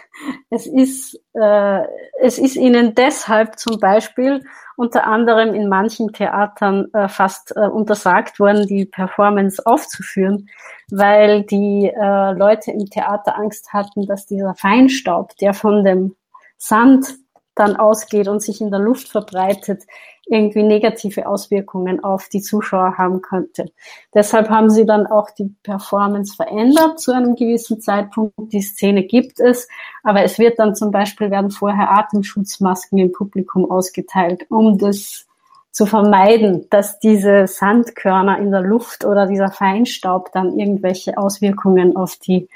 [0.50, 1.82] es ist, äh,
[2.22, 4.44] es ist ihnen deshalb zum Beispiel
[4.76, 10.50] unter anderem in manchen Theatern äh, fast äh, untersagt worden, die Performance aufzuführen,
[10.90, 16.16] weil die äh, Leute im Theater Angst hatten, dass dieser Feinstaub, der von dem
[16.58, 17.16] Sand
[17.60, 19.84] dann ausgeht und sich in der Luft verbreitet,
[20.30, 23.72] irgendwie negative Auswirkungen auf die Zuschauer haben könnte.
[24.14, 28.54] Deshalb haben sie dann auch die Performance verändert zu einem gewissen Zeitpunkt.
[28.54, 29.68] Die Szene gibt es,
[30.04, 35.26] aber es wird dann zum Beispiel werden vorher Atemschutzmasken im Publikum ausgeteilt, um das
[35.72, 42.18] zu vermeiden, dass diese Sandkörner in der Luft oder dieser Feinstaub dann irgendwelche Auswirkungen auf
[42.18, 42.50] die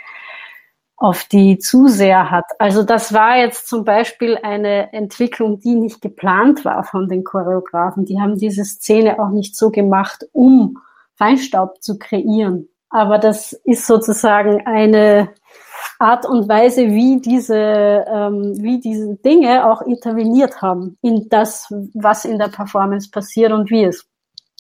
[1.04, 2.46] auf die Zuseher hat.
[2.60, 8.06] Also das war jetzt zum Beispiel eine Entwicklung, die nicht geplant war von den Choreografen.
[8.06, 10.78] Die haben diese Szene auch nicht so gemacht, um
[11.16, 12.70] Feinstaub zu kreieren.
[12.90, 15.28] Aber das ist sozusagen eine
[16.00, 17.58] Art und Weise, wie diese,
[18.08, 23.70] ähm, wie diese Dinge auch interveniert haben in das, was in der Performance passiert und
[23.70, 24.06] wie es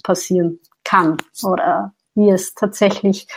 [0.04, 3.30] passieren kann oder wie es tatsächlich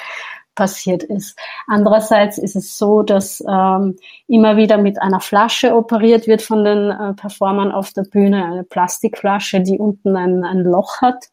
[0.56, 1.38] passiert ist.
[1.68, 6.90] Andererseits ist es so, dass ähm, immer wieder mit einer Flasche operiert wird von den
[6.90, 11.26] äh, Performern auf der Bühne, eine Plastikflasche, die unten ein, ein Loch hat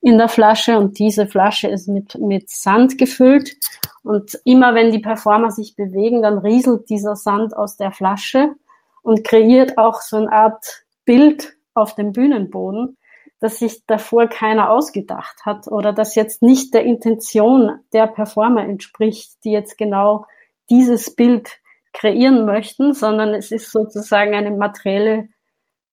[0.00, 0.78] in der Flasche.
[0.78, 3.56] Und diese Flasche ist mit, mit Sand gefüllt.
[4.04, 8.54] Und immer wenn die Performer sich bewegen, dann rieselt dieser Sand aus der Flasche
[9.02, 12.97] und kreiert auch so eine Art Bild auf dem Bühnenboden
[13.40, 19.44] das sich davor keiner ausgedacht hat oder das jetzt nicht der Intention der Performer entspricht,
[19.44, 20.26] die jetzt genau
[20.70, 21.60] dieses Bild
[21.92, 25.28] kreieren möchten, sondern es ist sozusagen eine materielle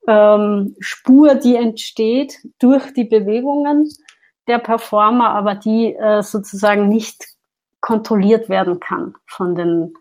[0.08, 3.90] ähm, Spur, die entsteht durch die Bewegungen
[4.48, 7.26] der Performer, aber die äh, sozusagen nicht
[7.82, 9.94] kontrolliert werden kann von den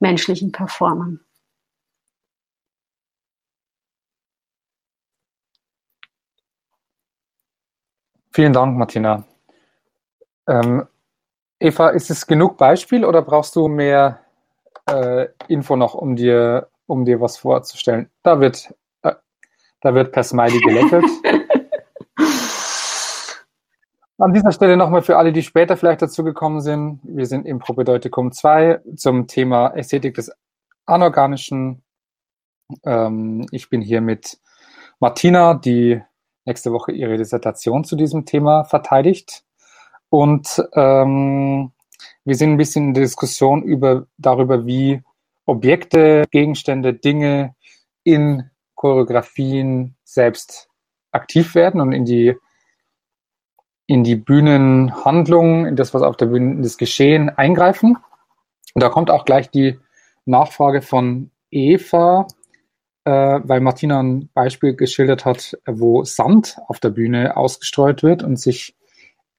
[0.00, 1.23] menschlichen Performern.
[8.34, 9.22] Vielen Dank, Martina.
[10.48, 10.88] Ähm,
[11.60, 14.22] Eva, ist es genug Beispiel oder brauchst du mehr
[14.90, 18.10] äh, Info noch, um dir, um dir was vorzustellen?
[18.24, 19.12] Da wird, äh,
[19.82, 21.04] da wird per Smiley gelächelt.
[24.18, 26.98] An dieser Stelle nochmal für alle, die später vielleicht dazu gekommen sind.
[27.04, 30.32] Wir sind im Propedeutikum 2 zum Thema Ästhetik des
[30.86, 31.84] Anorganischen.
[32.84, 34.40] Ähm, ich bin hier mit
[34.98, 36.02] Martina, die
[36.44, 39.44] nächste Woche ihre Dissertation zu diesem Thema verteidigt.
[40.08, 41.72] Und ähm,
[42.24, 45.02] wir sind ein bisschen in der Diskussion über, darüber, wie
[45.46, 47.54] Objekte, Gegenstände, Dinge
[48.02, 50.68] in Choreografien selbst
[51.12, 52.34] aktiv werden und in die,
[53.86, 57.96] in die Bühnenhandlung, in das, was auf der Bühne, das Geschehen eingreifen.
[58.74, 59.78] Und da kommt auch gleich die
[60.24, 62.26] Nachfrage von Eva,
[63.04, 68.74] weil Martina ein Beispiel geschildert hat, wo Sand auf der Bühne ausgestreut wird und sich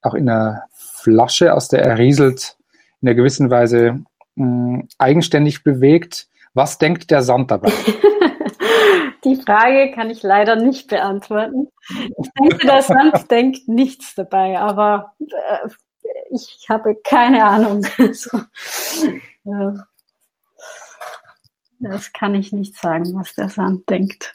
[0.02, 2.56] auch in einer Flasche, aus der er rieselt,
[3.00, 4.00] in einer gewissen Weise
[4.36, 6.28] mh, eigenständig bewegt.
[6.54, 7.72] Was denkt der Sand dabei?
[9.24, 11.68] Die Frage kann ich leider nicht beantworten.
[11.88, 15.68] Ich denke, der Sand denkt nichts dabei, aber äh,
[16.30, 17.82] ich habe keine Ahnung.
[18.12, 19.72] so, äh,
[21.88, 24.34] das kann ich nicht sagen, was der Sand denkt.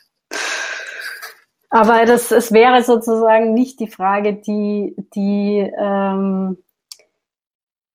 [1.69, 6.57] Aber das, es wäre sozusagen nicht die Frage, die, die, ähm,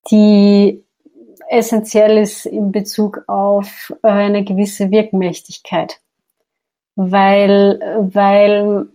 [0.09, 0.83] die
[1.49, 5.99] essentiell ist in Bezug auf eine gewisse Wirkmächtigkeit.
[6.95, 8.87] Weil, weil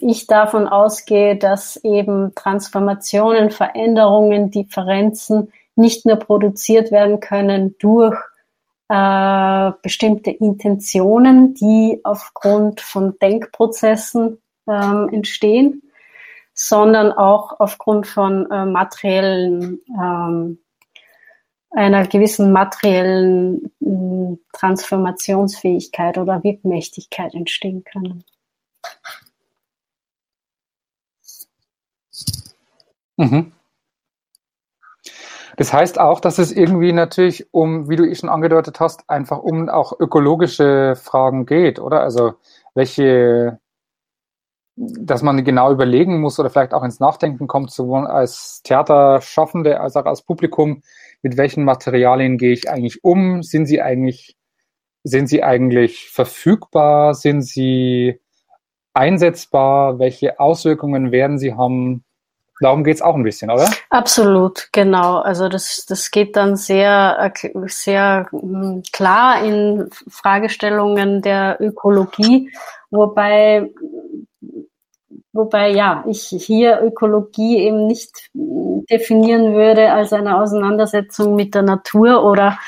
[0.00, 8.16] ich davon ausgehe, dass eben Transformationen, Veränderungen, Differenzen nicht nur produziert werden können durch
[8.94, 15.82] äh, bestimmte Intentionen, die aufgrund von Denkprozessen ähm, entstehen,
[16.52, 20.58] sondern auch aufgrund von äh, materiellen, ähm,
[21.70, 28.22] einer gewissen materiellen äh, Transformationsfähigkeit oder Wirkmächtigkeit entstehen können.
[33.16, 33.52] Mhm.
[35.56, 39.38] Das heißt auch, dass es irgendwie natürlich um, wie du eh schon angedeutet hast, einfach
[39.38, 42.00] um auch ökologische Fragen geht, oder?
[42.00, 42.34] Also
[42.74, 43.58] welche,
[44.76, 49.96] dass man genau überlegen muss oder vielleicht auch ins Nachdenken kommt, sowohl als Theaterschaffende als
[49.96, 50.82] auch als Publikum,
[51.22, 53.42] mit welchen Materialien gehe ich eigentlich um?
[53.42, 54.36] Sind sie eigentlich,
[55.04, 57.14] sind sie eigentlich verfügbar?
[57.14, 58.20] Sind sie
[58.92, 59.98] einsetzbar?
[59.98, 62.04] Welche Auswirkungen werden sie haben?
[62.64, 63.68] Darum geht es auch ein bisschen, oder?
[63.90, 65.18] Absolut, genau.
[65.18, 67.30] Also das, das geht dann sehr,
[67.66, 72.50] sehr hm, klar in Fragestellungen der Ökologie,
[72.90, 73.70] wobei,
[75.34, 82.24] wobei ja, ich hier Ökologie eben nicht definieren würde als eine Auseinandersetzung mit der Natur
[82.24, 82.58] oder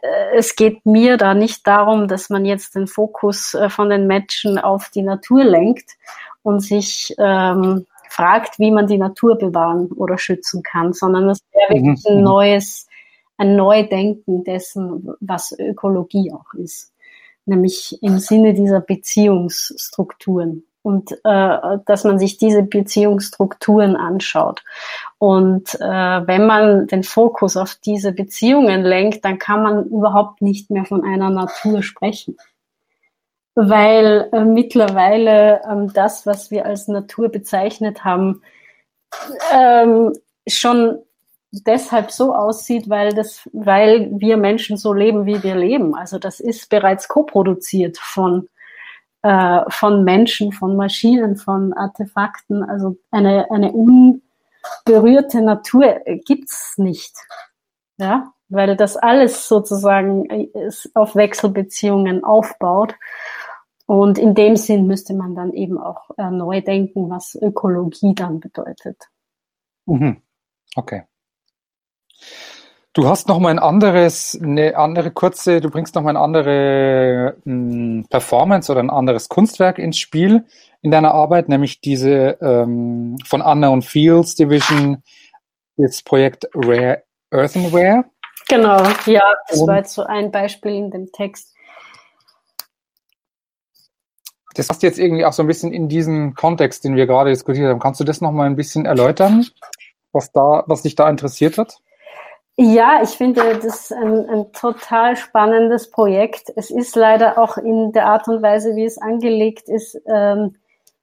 [0.00, 4.06] äh, es geht mir da nicht darum, dass man jetzt den Fokus äh, von den
[4.06, 5.90] Menschen auf die Natur lenkt
[6.42, 11.80] und sich ähm, fragt, wie man die Natur bewahren oder schützen kann, sondern es wäre
[11.80, 11.86] mhm.
[11.86, 12.24] wirklich ein mhm.
[12.24, 12.86] neues,
[13.36, 16.92] ein Neudenken dessen, was Ökologie auch ist.
[17.46, 24.62] Nämlich im Sinne dieser Beziehungsstrukturen und äh, dass man sich diese Beziehungsstrukturen anschaut.
[25.18, 30.70] Und äh, wenn man den Fokus auf diese Beziehungen lenkt, dann kann man überhaupt nicht
[30.70, 32.36] mehr von einer Natur sprechen
[33.54, 38.42] weil äh, mittlerweile ähm, das, was wir als Natur bezeichnet haben,
[39.52, 40.12] ähm,
[40.46, 40.98] schon
[41.52, 45.94] deshalb so aussieht, weil das, weil wir Menschen so leben, wie wir leben.
[45.94, 48.48] Also das ist bereits koproduziert von
[49.22, 52.64] äh, von Menschen, von Maschinen, von Artefakten.
[52.64, 57.14] Also eine eine unberührte Natur gibt's nicht,
[57.98, 62.96] ja, weil das alles sozusagen äh, auf Wechselbeziehungen aufbaut
[63.86, 68.40] und in dem Sinn müsste man dann eben auch äh, neu denken, was Ökologie dann
[68.40, 69.08] bedeutet.
[69.86, 70.22] Mhm.
[70.76, 71.02] Okay.
[72.94, 77.36] Du hast noch mal ein anderes, eine andere kurze, du bringst noch mal eine andere
[77.44, 80.44] mh, hm, Performance oder ein anderes Kunstwerk ins Spiel
[80.80, 85.02] in deiner Arbeit, nämlich diese ähm, von Unknown Fields Division,
[85.76, 88.04] das Projekt Rare Earthenware.
[88.48, 91.53] Genau, ja, das Und war jetzt so ein Beispiel in dem Text.
[94.54, 97.68] Das passt jetzt irgendwie auch so ein bisschen in diesen Kontext, den wir gerade diskutiert
[97.68, 97.80] haben.
[97.80, 99.46] Kannst du das nochmal ein bisschen erläutern,
[100.12, 101.78] was da, was dich da interessiert hat?
[102.56, 106.52] Ja, ich finde das ein, ein total spannendes Projekt.
[106.54, 110.54] Es ist leider auch in der Art und Weise, wie es angelegt ist, ähm,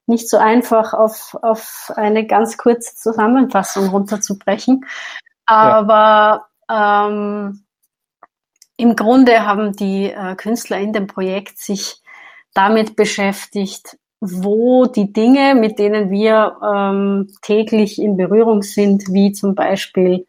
[0.07, 4.85] nicht so einfach auf, auf eine ganz kurze Zusammenfassung runterzubrechen.
[5.45, 7.07] Aber ja.
[7.07, 7.65] ähm,
[8.77, 12.00] im Grunde haben die äh, Künstler in dem Projekt sich
[12.53, 19.55] damit beschäftigt, wo die Dinge, mit denen wir ähm, täglich in Berührung sind, wie zum
[19.55, 20.27] Beispiel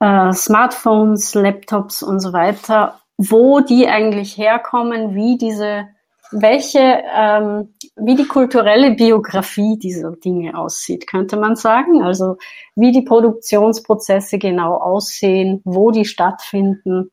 [0.00, 5.86] äh, Smartphones, Laptops und so weiter, wo die eigentlich herkommen, wie diese,
[6.32, 12.02] welche, ähm, wie die kulturelle Biografie dieser Dinge aussieht, könnte man sagen.
[12.02, 12.36] Also
[12.74, 17.12] wie die Produktionsprozesse genau aussehen, wo die stattfinden.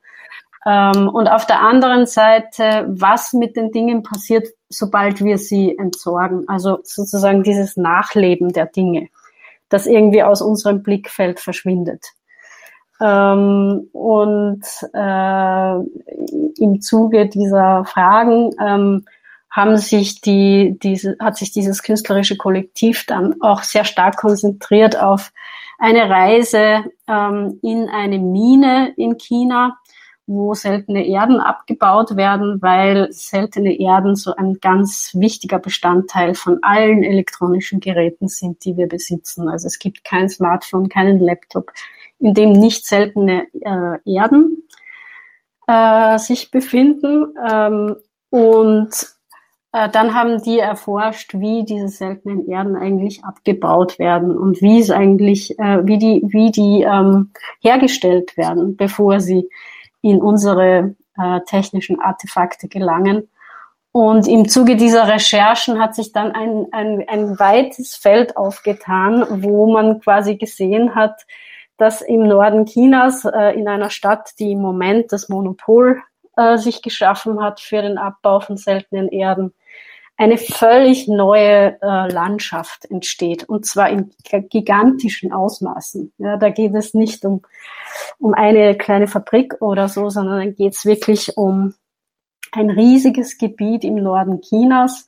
[0.65, 6.47] Ähm, und auf der anderen Seite, was mit den Dingen passiert, sobald wir sie entsorgen.
[6.47, 9.07] Also sozusagen dieses Nachleben der Dinge,
[9.69, 12.05] das irgendwie aus unserem Blickfeld verschwindet.
[13.01, 15.75] Ähm, und äh,
[16.61, 19.05] im Zuge dieser Fragen ähm,
[19.49, 25.31] haben sich die, diese, hat sich dieses künstlerische Kollektiv dann auch sehr stark konzentriert auf
[25.79, 29.78] eine Reise in eine Mine in China,
[30.29, 37.03] wo seltene Erden abgebaut werden, weil seltene Erden so ein ganz wichtiger Bestandteil von allen
[37.03, 39.49] elektronischen Geräten sind, die wir besitzen.
[39.49, 41.71] Also es gibt kein Smartphone, keinen Laptop,
[42.19, 44.67] in dem nicht seltene äh, Erden
[45.67, 47.33] äh, sich befinden.
[47.49, 47.95] Ähm,
[48.29, 48.91] und
[49.71, 54.91] äh, dann haben die erforscht, wie diese seltenen Erden eigentlich abgebaut werden und wie es
[54.91, 59.49] eigentlich, äh, wie die, wie die ähm, hergestellt werden, bevor sie
[60.01, 63.29] in unsere äh, technischen Artefakte gelangen.
[63.91, 69.71] Und im Zuge dieser Recherchen hat sich dann ein, ein, ein weites Feld aufgetan, wo
[69.71, 71.25] man quasi gesehen hat,
[71.77, 76.01] dass im Norden Chinas, äh, in einer Stadt, die im Moment das Monopol
[76.37, 79.53] äh, sich geschaffen hat für den Abbau von seltenen Erden,
[80.19, 84.11] eine völlig neue äh, Landschaft entsteht und zwar in
[84.49, 86.11] gigantischen Ausmaßen.
[86.17, 87.41] Ja, da geht es nicht um,
[88.17, 91.73] um eine kleine Fabrik oder so, sondern dann geht es wirklich um
[92.51, 95.05] ein riesiges Gebiet im Norden Chinas,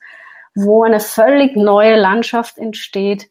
[0.54, 3.28] wo eine völlig neue Landschaft entsteht,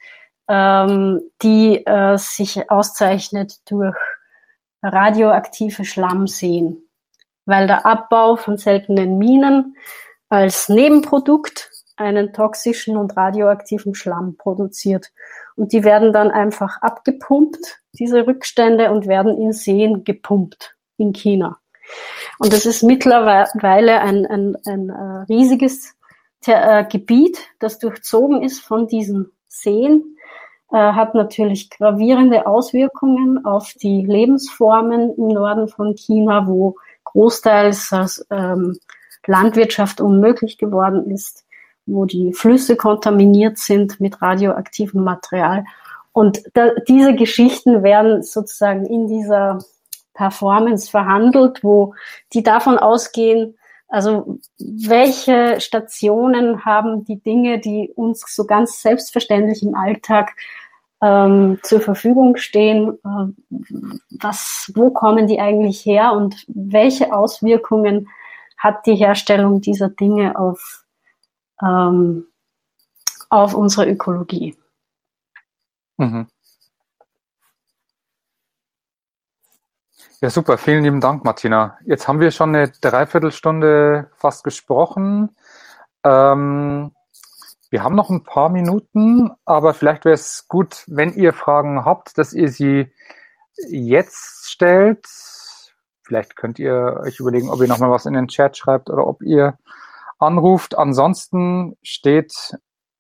[0.48, 3.98] ähm, die äh, sich auszeichnet durch
[4.84, 6.78] radioaktive Schlammseen,
[7.48, 9.76] weil der Abbau von seltenen Minen
[10.32, 11.71] als Nebenprodukt
[12.02, 15.12] einen toxischen und radioaktiven Schlamm produziert.
[15.56, 21.58] Und die werden dann einfach abgepumpt, diese Rückstände, und werden in Seen gepumpt in China.
[22.40, 25.96] Und das ist mittlerweile ein, ein, ein äh, riesiges
[26.46, 30.18] äh, Gebiet, das durchzogen ist von diesen Seen
[30.72, 38.80] äh, hat natürlich gravierende Auswirkungen auf die Lebensformen im Norden von China, wo großteils ähm,
[39.28, 41.46] Landwirtschaft unmöglich geworden ist,
[41.92, 45.66] wo die Flüsse kontaminiert sind mit radioaktivem Material.
[46.14, 49.60] Und da, diese Geschichten werden sozusagen in dieser
[50.14, 51.94] Performance verhandelt, wo
[52.34, 59.76] die davon ausgehen, also welche Stationen haben die Dinge, die uns so ganz selbstverständlich im
[59.76, 60.32] Alltag
[61.02, 63.50] ähm, zur Verfügung stehen, äh,
[64.12, 68.08] was, wo kommen die eigentlich her und welche Auswirkungen
[68.58, 70.81] hat die Herstellung dieser Dinge auf,
[71.62, 72.28] ähm,
[73.30, 74.58] auf unsere Ökologie.
[75.98, 76.28] Mhm.
[80.22, 80.58] Ja, super.
[80.60, 81.80] Vielen lieben Dank, Martina.
[81.84, 85.36] Jetzt haben wir schon eine Dreiviertelstunde fast gesprochen.
[86.04, 86.92] Ähm,
[87.72, 92.18] wir haben noch ein paar Minuten, aber vielleicht wäre es gut, wenn ihr Fragen habt,
[92.18, 92.92] dass ihr sie
[93.70, 95.08] jetzt stellt.
[96.04, 99.24] Vielleicht könnt ihr euch überlegen, ob ihr nochmal was in den Chat schreibt oder ob
[99.24, 99.58] ihr
[100.22, 100.78] anruft.
[100.78, 102.34] Ansonsten steht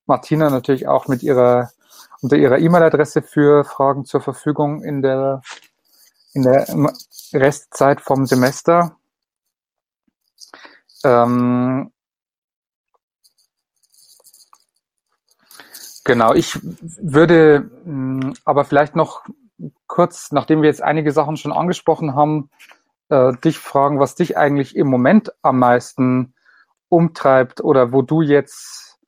[0.05, 1.71] Martina natürlich auch mit ihrer
[2.21, 5.41] unter ihrer E-Mail-Adresse für Fragen zur Verfügung in der
[6.33, 6.65] in der
[7.33, 8.97] Restzeit vom Semester.
[11.03, 11.91] Ähm,
[16.03, 19.23] Genau, ich würde mh, aber vielleicht noch
[19.87, 22.49] kurz, nachdem wir jetzt einige Sachen schon angesprochen haben,
[23.09, 26.33] äh, dich fragen, was dich eigentlich im Moment am meisten
[26.91, 28.99] umtreibt oder wo du jetzt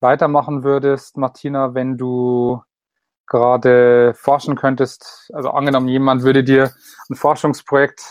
[0.00, 2.62] weitermachen würdest, Martina, wenn du
[3.26, 5.30] gerade forschen könntest?
[5.32, 6.72] Also angenommen, jemand würde dir
[7.08, 8.02] ein Forschungsprojekt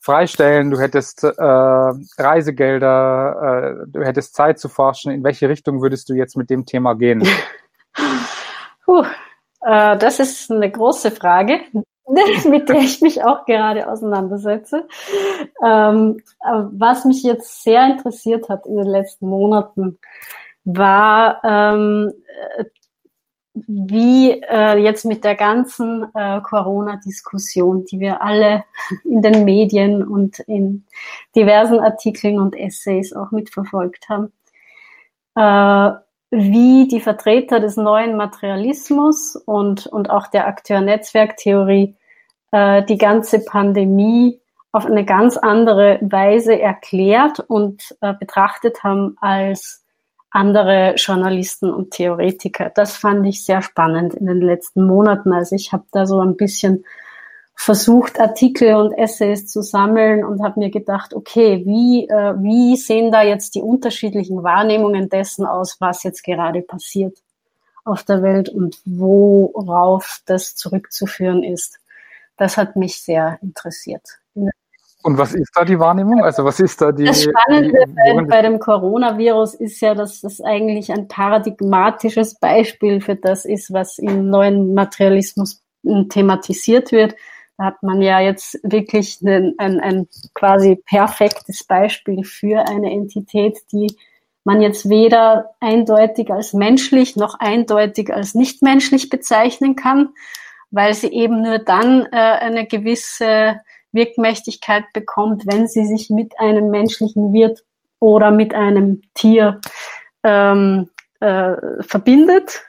[0.00, 5.12] freistellen, du hättest äh, Reisegelder, äh, du hättest Zeit zu forschen.
[5.12, 7.26] In welche Richtung würdest du jetzt mit dem Thema gehen?
[8.84, 9.04] Puh,
[9.64, 11.60] äh, das ist eine große Frage,
[12.48, 14.86] mit der ich mich auch gerade auseinandersetze.
[15.64, 16.20] Ähm,
[16.72, 19.98] was mich jetzt sehr interessiert hat in den letzten Monaten,
[20.64, 22.12] war ähm,
[23.54, 28.64] wie äh, jetzt mit der ganzen äh, Corona-Diskussion, die wir alle
[29.04, 30.84] in den Medien und in
[31.36, 34.32] diversen Artikeln und Essays auch mitverfolgt haben,
[36.34, 41.96] wie die Vertreter des neuen Materialismus und, und auch der Akteur-Netzwerk-Theorie
[42.50, 44.40] äh, die ganze Pandemie
[44.72, 49.84] auf eine ganz andere Weise erklärt und äh, betrachtet haben als
[50.30, 52.72] andere Journalisten und Theoretiker.
[52.74, 55.32] Das fand ich sehr spannend in den letzten Monaten.
[55.32, 56.84] Also ich habe da so ein bisschen
[57.54, 63.12] versucht, Artikel und Essays zu sammeln und habe mir gedacht, okay, wie, äh, wie sehen
[63.12, 67.16] da jetzt die unterschiedlichen Wahrnehmungen dessen aus, was jetzt gerade passiert
[67.84, 71.78] auf der Welt und worauf das zurückzuführen ist.
[72.36, 74.02] Das hat mich sehr interessiert.
[75.04, 76.24] Und was ist da die Wahrnehmung?
[76.24, 77.04] Also was ist da die?
[77.04, 83.02] Das Spannende die, bei, bei, dem Coronavirus ist ja, dass das eigentlich ein paradigmatisches Beispiel
[83.02, 85.60] für das ist, was im neuen Materialismus
[86.08, 87.14] thematisiert wird.
[87.56, 93.58] Da hat man ja jetzt wirklich ein, ein, ein quasi perfektes Beispiel für eine Entität,
[93.72, 93.96] die
[94.44, 100.10] man jetzt weder eindeutig als menschlich noch eindeutig als nicht menschlich bezeichnen kann,
[100.70, 103.60] weil sie eben nur dann äh, eine gewisse
[103.92, 107.64] Wirkmächtigkeit bekommt, wenn sie sich mit einem menschlichen Wirt
[108.00, 109.60] oder mit einem Tier
[110.24, 110.90] ähm,
[111.20, 112.64] äh, verbindet.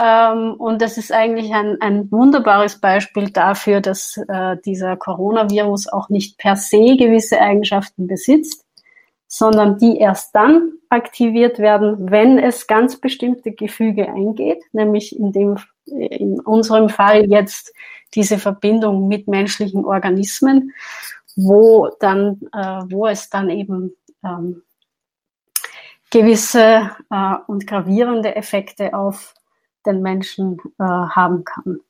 [0.00, 6.08] Ähm, und das ist eigentlich ein, ein wunderbares Beispiel dafür, dass äh, dieser Coronavirus auch
[6.08, 8.64] nicht per se gewisse Eigenschaften besitzt,
[9.26, 15.56] sondern die erst dann aktiviert werden, wenn es ganz bestimmte Gefüge eingeht, nämlich in dem
[15.86, 17.72] in unserem Fall jetzt
[18.14, 20.72] diese Verbindung mit menschlichen Organismen,
[21.34, 24.62] wo dann, äh, wo es dann eben ähm,
[26.10, 29.34] gewisse äh, und gravierende Effekte auf
[29.86, 31.80] den Menschen äh, haben kann.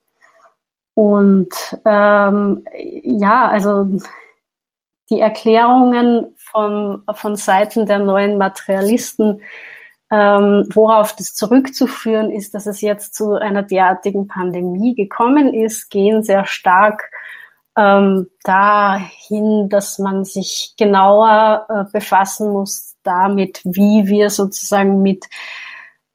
[0.95, 3.87] Und ähm, ja, also
[5.11, 9.41] die Erklärungen von, von Seiten der neuen Materialisten
[10.13, 16.23] ähm, worauf das zurückzuführen ist, dass es jetzt zu einer derartigen Pandemie gekommen ist, gehen
[16.23, 17.11] sehr stark
[17.79, 25.25] ähm, dahin, dass man sich genauer äh, befassen muss damit, wie wir sozusagen mit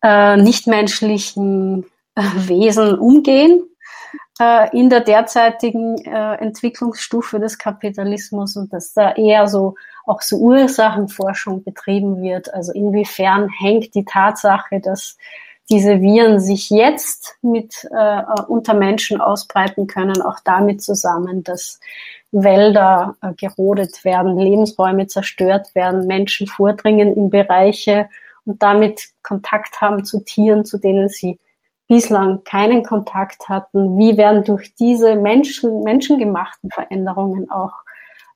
[0.02, 1.86] äh, nichtmenschlichen
[2.16, 3.64] äh, Wesen umgehen
[4.40, 9.76] äh, in der derzeitigen äh, Entwicklungsstufe des Kapitalismus und dass da eher so
[10.06, 12.54] auch so Ursachenforschung betrieben wird.
[12.54, 15.18] Also inwiefern hängt die Tatsache, dass
[15.70, 21.80] diese Viren sich jetzt mit äh, unter Menschen ausbreiten können, auch damit zusammen, dass
[22.32, 28.08] Wälder äh, gerodet werden, Lebensräume zerstört werden, Menschen vordringen in Bereiche
[28.48, 31.40] und damit Kontakt haben zu Tieren, zu denen sie
[31.88, 33.98] bislang keinen Kontakt hatten.
[33.98, 37.74] Wie werden durch diese Menschen, menschengemachten Veränderungen auch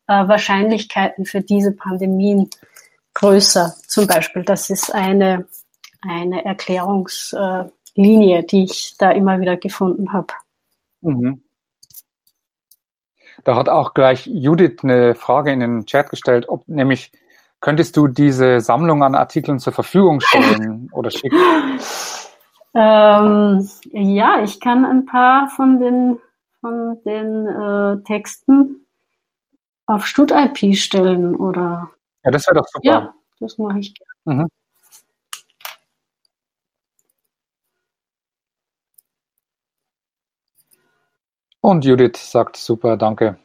[0.07, 2.49] äh, Wahrscheinlichkeiten für diese Pandemien
[3.14, 3.74] größer.
[3.88, 5.47] Zum Beispiel, das ist eine,
[6.01, 10.34] eine Erklärungslinie, die ich da immer wieder gefunden habe.
[11.01, 11.43] Mhm.
[13.43, 17.12] Da hat auch gleich Judith eine Frage in den Chat gestellt, ob nämlich
[17.62, 21.38] könntest du diese Sammlung an Artikeln zur Verfügung stellen oder schicken?
[22.74, 26.20] Ähm, ja, ich kann ein paar von den,
[26.62, 28.88] von den äh, Texten
[29.88, 31.91] auf Stud-IP stellen oder.
[32.24, 32.88] Ja, das wäre doch super.
[32.88, 34.43] Ja, das mache ich gerne.
[34.43, 34.49] Mhm.
[41.59, 43.38] Und Judith sagt super, danke.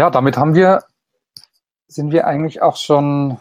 [0.00, 0.84] Ja, damit haben wir
[1.86, 3.38] sind wir eigentlich auch schon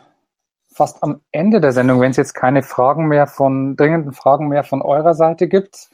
[0.74, 4.66] fast am Ende der Sendung, wenn es jetzt keine Fragen mehr von, dringenden Fragen mehr
[4.66, 5.88] von eurer Seite gibt.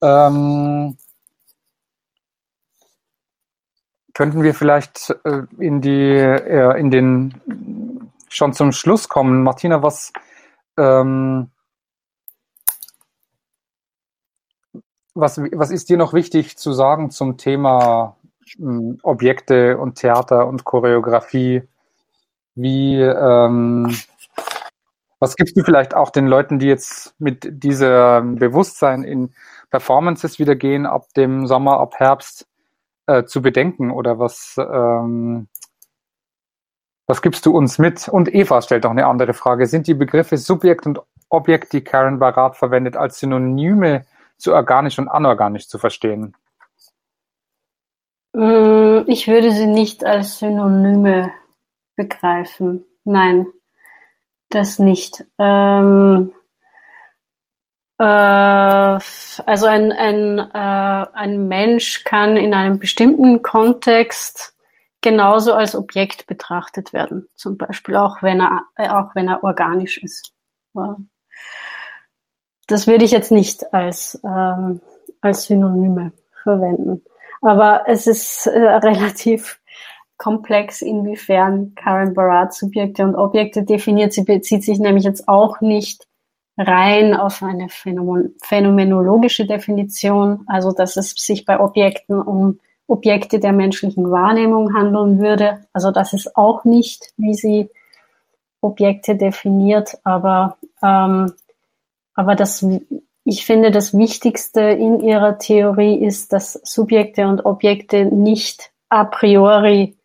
[0.00, 0.96] Ähm,
[4.14, 9.42] könnten wir vielleicht äh, in die, äh, in den, schon zum Schluss kommen.
[9.42, 10.12] Martina, was,
[10.78, 11.50] ähm,
[15.14, 18.14] was, was ist dir noch wichtig zu sagen zum Thema
[19.02, 21.62] Objekte und Theater und Choreografie?
[22.54, 23.94] Wie, ähm,
[25.18, 29.32] was gibst du vielleicht auch den Leuten, die jetzt mit diesem Bewusstsein in
[29.70, 32.46] Performances wieder gehen, ab dem Sommer, ab Herbst,
[33.06, 33.90] äh, zu bedenken?
[33.90, 35.48] Oder was, ähm,
[37.06, 38.08] was gibst du uns mit?
[38.08, 39.66] Und Eva stellt auch eine andere Frage.
[39.66, 44.04] Sind die Begriffe Subjekt und Objekt, die Karen Barat verwendet, als Synonyme
[44.36, 46.34] zu organisch und anorganisch zu verstehen?
[48.34, 51.32] Mm, ich würde sie nicht als Synonyme
[51.96, 52.84] begreifen.
[53.04, 53.46] Nein,
[54.48, 55.24] das nicht.
[55.38, 56.32] Ähm,
[57.98, 64.54] äh, also ein, ein, äh, ein Mensch kann in einem bestimmten Kontext
[65.02, 69.98] genauso als Objekt betrachtet werden, zum Beispiel auch wenn er, äh, auch wenn er organisch
[69.98, 70.32] ist.
[72.66, 74.80] Das würde ich jetzt nicht als, ähm,
[75.20, 76.12] als Synonyme
[76.42, 77.02] verwenden.
[77.42, 79.60] Aber es ist äh, relativ
[80.16, 84.12] komplex, inwiefern Karen Barat Subjekte und Objekte definiert.
[84.12, 86.06] Sie bezieht sich nämlich jetzt auch nicht
[86.56, 93.52] rein auf eine Phänomen phänomenologische Definition, also dass es sich bei Objekten um Objekte der
[93.52, 95.66] menschlichen Wahrnehmung handeln würde.
[95.72, 97.70] Also das ist auch nicht, wie sie
[98.60, 101.32] Objekte definiert, aber, ähm,
[102.14, 102.64] aber das,
[103.24, 109.96] ich finde, das Wichtigste in ihrer Theorie ist, dass Subjekte und Objekte nicht a priori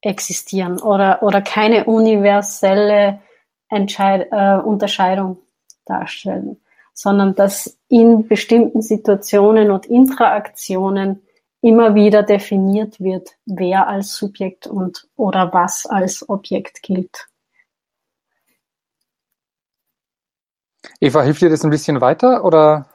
[0.00, 3.20] existieren oder, oder keine universelle
[3.68, 5.38] Entscheid äh, Unterscheidung
[5.84, 6.60] darstellen,
[6.94, 11.22] sondern dass in bestimmten Situationen und Interaktionen
[11.60, 17.26] immer wieder definiert wird, wer als Subjekt und oder was als Objekt gilt.
[21.00, 22.86] Eva, hilft dir das ein bisschen weiter oder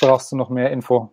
[0.00, 1.12] brauchst du noch mehr Info?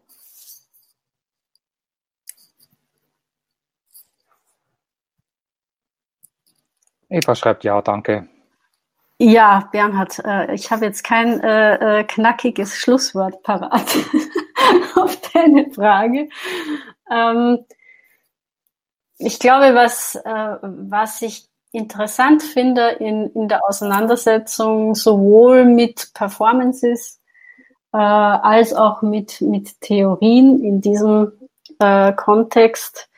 [7.09, 8.28] Eva schreibt ja, danke.
[9.22, 13.97] Ja, Bernhard, äh, ich habe jetzt kein äh, äh, knackiges Schlusswort parat
[14.95, 16.30] auf deine Frage.
[17.11, 17.65] Ähm,
[19.17, 27.20] ich glaube, was, was ich interessant finde in, in der Auseinandersetzung sowohl mit Performances
[27.93, 31.32] äh, als auch mit, mit Theorien in diesem
[31.80, 33.09] äh, Kontext,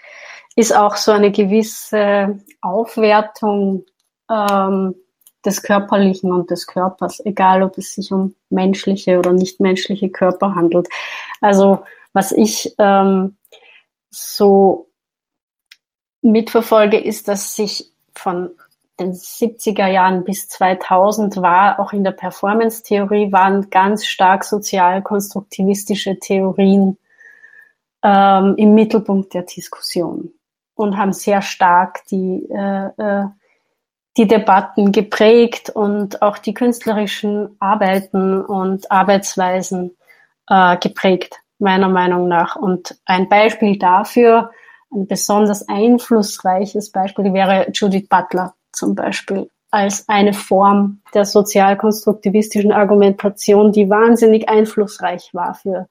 [0.56, 3.86] ist auch so eine gewisse Aufwertung
[4.30, 4.96] ähm,
[5.46, 10.88] des Körperlichen und des Körpers, egal ob es sich um menschliche oder nichtmenschliche Körper handelt.
[11.40, 11.84] Also
[12.14, 13.38] was ich ähm,
[14.10, 14.90] so
[16.22, 18.52] mitverfolge, ist, dass sich von
[19.00, 26.98] den 70er Jahren bis 2000 war auch in der Performance-Theorie waren ganz stark sozial-konstruktivistische Theorien
[28.04, 30.32] ähm, im Mittelpunkt der Diskussion
[30.76, 33.26] und haben sehr stark die, äh, äh,
[34.18, 39.98] die Debatten geprägt und auch die künstlerischen Arbeiten und Arbeitsweisen
[40.50, 42.56] äh, geprägt, meiner Meinung nach.
[42.56, 44.52] Und ein Beispiel dafür,
[44.92, 53.72] ein besonders einflussreiches Beispiel wäre Judith Butler zum Beispiel als eine Form der sozialkonstruktivistischen Argumentation,
[53.72, 55.88] die wahnsinnig einflussreich war für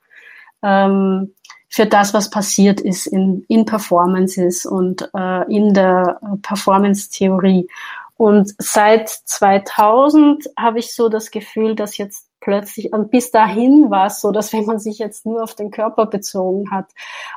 [0.62, 1.34] ähm,
[1.70, 7.68] für das, was passiert ist in, in Performances und äh, in der Performance-Theorie.
[8.16, 14.07] Und seit 2000 habe ich so das Gefühl, dass jetzt plötzlich, und bis dahin war
[14.07, 16.86] es so, dass wenn man sich jetzt nur auf den Körper bezogen hat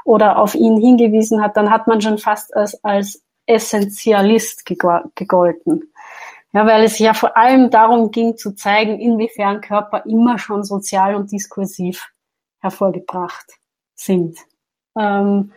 [0.04, 5.94] oder auf ihn hingewiesen hat, dann hat man schon fast als, als Essentialist gegolten.
[6.54, 11.16] Ja, weil es ja vor allem darum ging zu zeigen, inwiefern Körper immer schon sozial
[11.16, 12.12] und diskursiv
[12.60, 13.54] hervorgebracht
[13.96, 14.38] sind.
[14.98, 15.52] Ähm,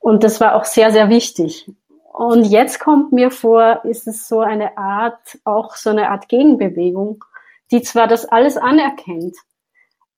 [0.00, 1.70] und das war auch sehr, sehr wichtig.
[2.12, 7.24] Und jetzt kommt mir vor, ist es so eine Art, auch so eine Art Gegenbewegung,
[7.72, 9.36] die zwar das alles anerkennt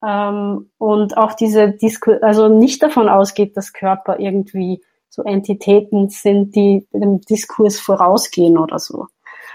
[0.05, 6.57] ähm, und auch diese Disku also nicht davon ausgeht, dass Körper irgendwie so Entitäten sind,
[6.57, 9.07] die dem Diskurs vorausgehen oder so.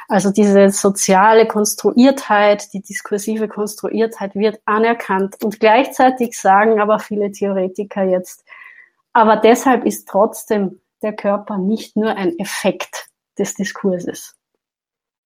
[0.08, 8.04] Also diese soziale Konstruiertheit, die diskursive Konstruiertheit wird anerkannt und gleichzeitig sagen aber viele Theoretiker
[8.04, 8.44] jetzt,
[9.14, 14.39] aber deshalb ist trotzdem der Körper nicht nur ein Effekt des Diskurses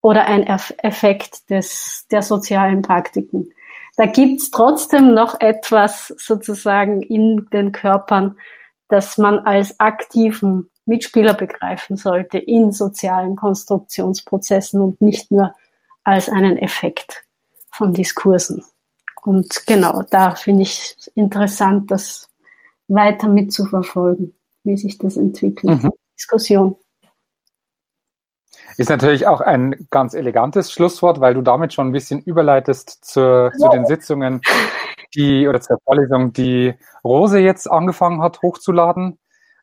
[0.03, 3.51] oder ein Effekt des, der sozialen Praktiken.
[3.95, 8.37] Da gibt's trotzdem noch etwas sozusagen in den Körpern,
[8.89, 15.55] das man als aktiven Mitspieler begreifen sollte in sozialen Konstruktionsprozessen und nicht nur
[16.03, 17.23] als einen Effekt
[17.71, 18.63] von Diskursen.
[19.23, 22.29] und genau, da finde ich interessant, das
[22.89, 24.35] weiter mitzuverfolgen,
[24.65, 25.81] wie sich das entwickelt.
[25.81, 25.91] Mhm.
[26.17, 26.75] Diskussion.
[28.77, 33.51] Ist natürlich auch ein ganz elegantes Schlusswort, weil du damit schon ein bisschen überleitest zur,
[33.57, 34.41] zu den Sitzungen,
[35.15, 39.19] die oder zur Vorlesung, die Rose jetzt angefangen hat hochzuladen,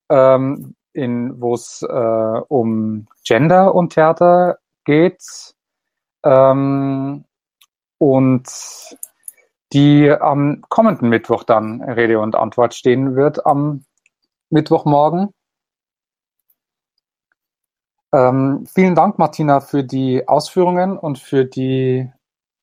[0.09, 5.23] ähm, in wo es äh, um Gender und Theater geht
[6.25, 7.25] ähm,
[7.99, 8.49] und
[9.73, 13.85] die am kommenden Mittwoch dann Rede und Antwort stehen wird am
[14.51, 15.33] Mittwochmorgen.
[18.13, 22.11] Ähm, vielen Dank, Martina, für die Ausführungen und für die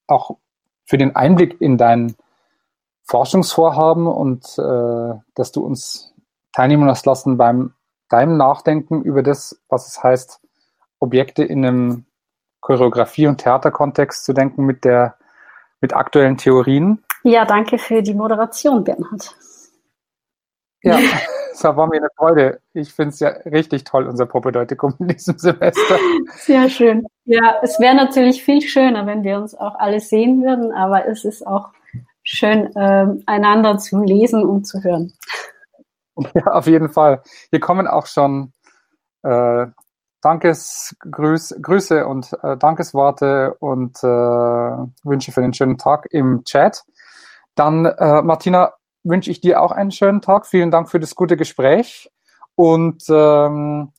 [0.07, 0.37] auch
[0.85, 2.15] für den Einblick in dein
[3.03, 6.13] Forschungsvorhaben und äh, dass du uns
[6.51, 7.73] teilnehmen hast lassen beim
[8.09, 10.41] deinem Nachdenken über das, was es heißt,
[10.99, 12.05] Objekte in einem
[12.61, 15.15] Choreografie- und Theaterkontext zu denken mit der
[15.79, 17.03] mit aktuellen Theorien.
[17.23, 19.35] Ja, danke für die Moderation, Bernhard.
[20.87, 20.99] Ja,
[21.51, 22.59] es war mir eine Freude.
[22.73, 25.97] Ich finde es ja richtig toll, unser Propedeutikum in diesem Semester.
[26.37, 27.05] Sehr schön.
[27.25, 31.25] Ja, es wäre natürlich viel schöner, wenn wir uns auch alle sehen würden, aber es
[31.25, 31.69] ist auch
[32.23, 35.13] schön, äh, einander zu lesen und zu hören.
[36.33, 37.21] Ja, auf jeden Fall.
[37.51, 38.51] Hier kommen auch schon
[39.23, 39.67] äh,
[40.21, 44.07] Dankesgrüße Grüße und äh, Dankesworte und äh,
[45.03, 46.83] Wünsche für den schönen Tag im Chat.
[47.55, 48.73] Dann, äh, Martina,
[49.07, 50.45] wünsche ich dir auch einen schönen Tag.
[50.45, 52.09] Vielen Dank für das gute Gespräch.
[52.55, 53.91] Und ähm,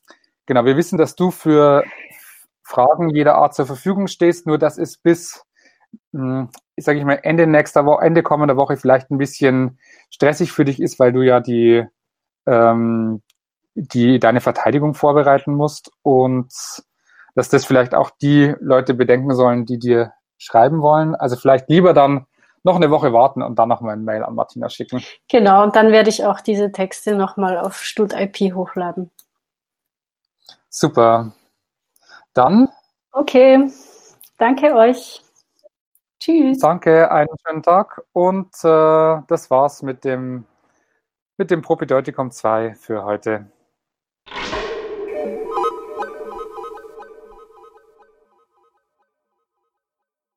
[0.45, 1.83] genau, wir wissen, dass du für
[2.63, 4.45] Fragen jeder Art zur Verfügung stehst.
[4.45, 5.43] Nur das ist bis,
[6.13, 9.79] hm, sage ich mal, Ende nächster Woche, Ende kommender Woche vielleicht ein bisschen
[10.09, 11.85] stressig für dich ist, weil du ja die
[12.45, 13.21] ähm,
[13.75, 16.51] die deine Verteidigung vorbereiten musst und
[17.35, 21.15] dass das vielleicht auch die Leute bedenken sollen, die dir schreiben wollen.
[21.15, 22.25] Also vielleicht lieber dann
[22.63, 25.03] noch eine Woche warten und dann nochmal ein Mail an Martina schicken.
[25.27, 29.11] Genau, und dann werde ich auch diese Texte nochmal auf StudIP hochladen.
[30.69, 31.31] Super.
[32.33, 32.69] Dann.
[33.11, 33.71] Okay,
[34.37, 35.21] danke euch.
[36.19, 36.59] Tschüss.
[36.59, 40.45] Danke, einen schönen Tag und äh, das war's mit dem,
[41.37, 43.49] mit dem Propedeutikum 2 für heute.